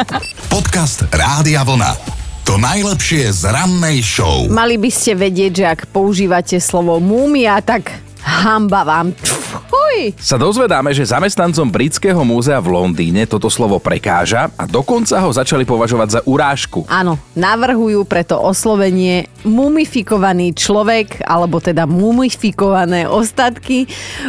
Podcast 0.54 1.06
Rádia 1.14 1.62
Vlna. 1.62 2.22
To 2.42 2.58
najlepšie 2.58 3.30
z 3.30 3.54
rannej 3.54 4.02
show. 4.02 4.50
Mali 4.50 4.74
by 4.74 4.90
ste 4.90 5.14
vedieť, 5.14 5.52
že 5.54 5.64
ak 5.64 5.80
používate 5.94 6.58
slovo 6.58 6.98
múmia, 6.98 7.62
tak 7.62 7.94
hamba 8.22 8.82
vám. 8.82 9.06
Fuj. 9.68 10.16
Sa 10.16 10.36
dozvedáme, 10.36 10.90
že 10.90 11.04
zamestnancom 11.04 11.68
Britského 11.68 12.20
múzea 12.22 12.56
v 12.56 12.72
Londýne 12.72 13.24
toto 13.24 13.48
slovo 13.48 13.76
prekáža 13.76 14.48
a 14.56 14.64
dokonca 14.64 15.20
ho 15.20 15.28
začali 15.28 15.62
považovať 15.62 16.08
za 16.08 16.20
urážku. 16.24 16.88
Áno, 16.88 17.20
navrhujú 17.34 18.04
preto 18.04 18.40
oslovenie 18.40 19.28
mumifikovaný 19.44 20.52
človek, 20.52 21.20
alebo 21.22 21.60
teda 21.60 21.84
mumifikované 21.84 23.04
ostatky. 23.04 23.84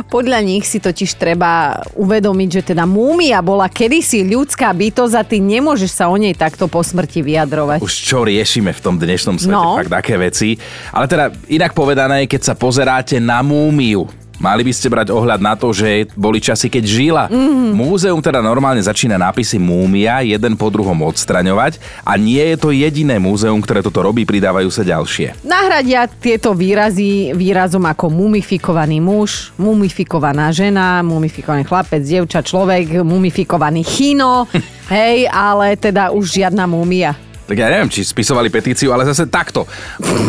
Podľa 0.07 0.39
nich 0.41 0.63
si 0.63 0.79
totiž 0.79 1.15
treba 1.15 1.79
uvedomiť, 1.95 2.49
že 2.49 2.61
teda 2.73 2.83
múmia 2.83 3.39
bola 3.39 3.67
kedysi 3.67 4.23
ľudská 4.25 4.71
bytosť 4.71 5.13
a 5.15 5.23
ty 5.23 5.39
nemôžeš 5.39 5.91
sa 5.93 6.07
o 6.07 6.15
nej 6.15 6.33
takto 6.33 6.67
po 6.67 6.83
smrti 6.83 7.19
vyjadrovať. 7.19 7.79
Už 7.79 7.93
čo 7.93 8.23
riešime 8.23 8.71
v 8.71 8.81
tom 8.81 8.95
dnešnom 8.97 9.37
svete, 9.39 9.51
No. 9.53 9.77
fakt 9.77 9.93
také 9.93 10.17
veci. 10.17 10.57
Ale 10.89 11.05
teda 11.05 11.29
inak 11.47 11.71
povedané, 11.71 12.25
keď 12.25 12.41
sa 12.41 12.55
pozeráte 12.57 13.21
na 13.21 13.39
múmiu, 13.83 14.07
Mali 14.41 14.65
by 14.65 14.73
ste 14.75 14.91
brať 14.91 15.13
ohľad 15.13 15.39
na 15.39 15.53
to, 15.55 15.71
že 15.71 16.09
boli 16.17 16.41
časy, 16.41 16.67
keď 16.67 16.83
žila. 16.83 17.23
Mhm. 17.29 17.77
Múzeum 17.79 18.19
teda 18.19 18.41
normálne 18.43 18.81
začína 18.81 19.15
nápisy 19.15 19.61
múmia 19.61 20.19
jeden 20.25 20.57
po 20.59 20.67
druhom 20.73 21.05
odstraňovať 21.05 21.79
a 22.03 22.17
nie 22.19 22.41
je 22.51 22.57
to 22.59 22.73
jediné 22.73 23.21
múzeum, 23.21 23.61
ktoré 23.61 23.79
toto 23.85 24.03
robí, 24.03 24.25
pridávajú 24.27 24.67
sa 24.73 24.83
ďalšie. 24.83 25.47
Nahradia 25.47 26.09
tieto 26.09 26.51
výrazy 26.57 27.31
výrazom 27.37 27.85
ako 27.87 28.09
mumifikovaný 28.09 28.99
muž, 28.99 29.53
mumifikovaná 29.55 30.49
žena, 30.49 30.99
mumifikovaný 31.05 31.63
chlapec, 31.63 32.01
dievča, 32.03 32.43
človek, 32.43 33.05
mumifikovaný 33.05 33.85
chino, 33.85 34.49
hej, 34.91 35.29
ale 35.29 35.77
teda 35.77 36.09
už 36.09 36.41
žiadna 36.41 36.65
múmia. 36.67 37.15
Tak 37.43 37.55
ja 37.59 37.67
neviem, 37.67 37.91
či 37.91 38.07
spisovali 38.07 38.47
petíciu, 38.47 38.95
ale 38.95 39.03
zase 39.03 39.27
takto. 39.27 39.67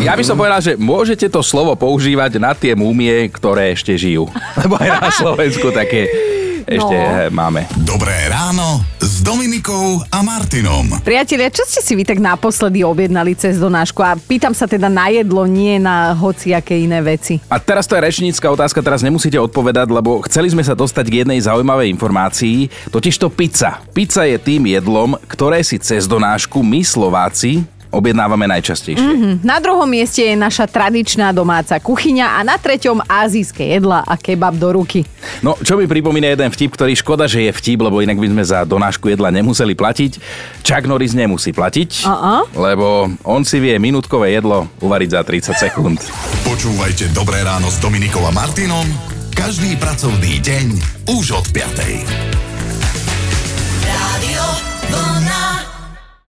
Ja 0.03 0.19
by 0.19 0.25
som 0.27 0.35
povedal, 0.35 0.59
že 0.59 0.75
môžete 0.75 1.31
to 1.31 1.47
slovo 1.47 1.79
používať 1.79 2.43
na 2.43 2.53
tie 2.59 2.75
múmie, 2.75 3.31
ktoré 3.31 3.71
ešte 3.71 3.95
žijú. 3.95 4.27
Lebo 4.59 4.75
aj 4.77 4.91
na 4.99 5.11
Slovensku 5.15 5.71
také 5.71 6.11
ešte 6.65 6.97
No. 6.97 7.05
eh, 7.21 7.29
máme. 7.29 7.69
Dobré 7.85 8.29
ráno 8.29 8.81
s 8.99 9.21
Dominikou 9.21 10.01
a 10.09 10.19
Martinom. 10.21 10.89
Priatelia, 11.01 11.53
čo 11.53 11.65
ste 11.65 11.81
si 11.81 11.93
vy 11.93 12.03
tak 12.03 12.19
naposledy 12.19 12.81
objednali 12.81 13.37
cez 13.37 13.61
donášku? 13.61 14.01
A 14.01 14.17
pýtam 14.17 14.53
sa 14.53 14.65
teda 14.65 14.89
na 14.89 15.13
jedlo, 15.13 15.45
nie 15.45 15.77
na 15.77 16.13
hociaké 16.13 16.77
iné 16.77 17.01
veci. 17.01 17.41
A 17.47 17.61
teraz 17.61 17.85
to 17.85 17.95
je 17.95 18.05
rečnícka 18.05 18.49
otázka, 18.49 18.81
teraz 18.81 19.05
nemusíte 19.05 19.37
odpovedať, 19.37 19.89
lebo 19.89 20.25
chceli 20.25 20.49
sme 20.49 20.65
sa 20.65 20.73
dostať 20.73 21.05
k 21.05 21.15
jednej 21.25 21.41
zaujímavej 21.41 21.93
informácii, 21.93 22.69
totiž 22.89 23.15
to 23.17 23.29
pizza. 23.29 23.85
Pizza 23.93 24.25
je 24.25 24.37
tým 24.37 24.65
jedlom, 24.65 25.17
ktoré 25.29 25.61
si 25.61 25.77
cez 25.77 26.09
donášku 26.09 26.65
my 26.65 26.81
Slováci 26.81 27.65
objednávame 27.95 28.51
najčastejšie. 28.51 29.01
Mm-hmm. 29.01 29.35
Na 29.47 29.63
druhom 29.63 29.87
mieste 29.87 30.21
je 30.21 30.35
naša 30.35 30.67
tradičná 30.67 31.31
domáca 31.31 31.79
kuchyňa 31.79 32.37
a 32.37 32.41
na 32.43 32.59
treťom 32.59 33.07
azijské 33.07 33.79
jedla 33.79 34.03
a 34.05 34.15
kebab 34.19 34.59
do 34.59 34.75
ruky. 34.75 35.07
No, 35.41 35.55
čo 35.63 35.79
mi 35.79 35.87
pripomína 35.87 36.35
jeden 36.35 36.51
vtip, 36.51 36.75
ktorý 36.75 36.93
škoda, 36.99 37.31
že 37.31 37.49
je 37.49 37.53
vtip, 37.55 37.81
lebo 37.81 38.03
inak 38.03 38.19
by 38.19 38.29
sme 38.29 38.43
za 38.45 38.67
donášku 38.67 39.09
jedla 39.09 39.31
nemuseli 39.31 39.73
platiť. 39.79 40.13
Chuck 40.67 40.85
Norris 40.85 41.15
nemusí 41.15 41.55
platiť, 41.55 42.05
uh-uh. 42.05 42.53
lebo 42.59 43.09
on 43.25 43.47
si 43.47 43.63
vie 43.63 43.79
minútkové 43.79 44.35
jedlo 44.35 44.69
uvariť 44.83 45.09
za 45.15 45.21
30 45.23 45.55
sekúnd. 45.55 45.99
Počúvajte 46.45 47.15
Dobré 47.15 47.41
ráno 47.47 47.71
s 47.71 47.79
Dominikom 47.79 48.27
a 48.27 48.33
Martinom 48.35 49.15
každý 49.35 49.75
pracovný 49.77 50.39
deň 50.39 50.67
už 51.11 51.35
od 51.35 51.47
5. 51.51 52.54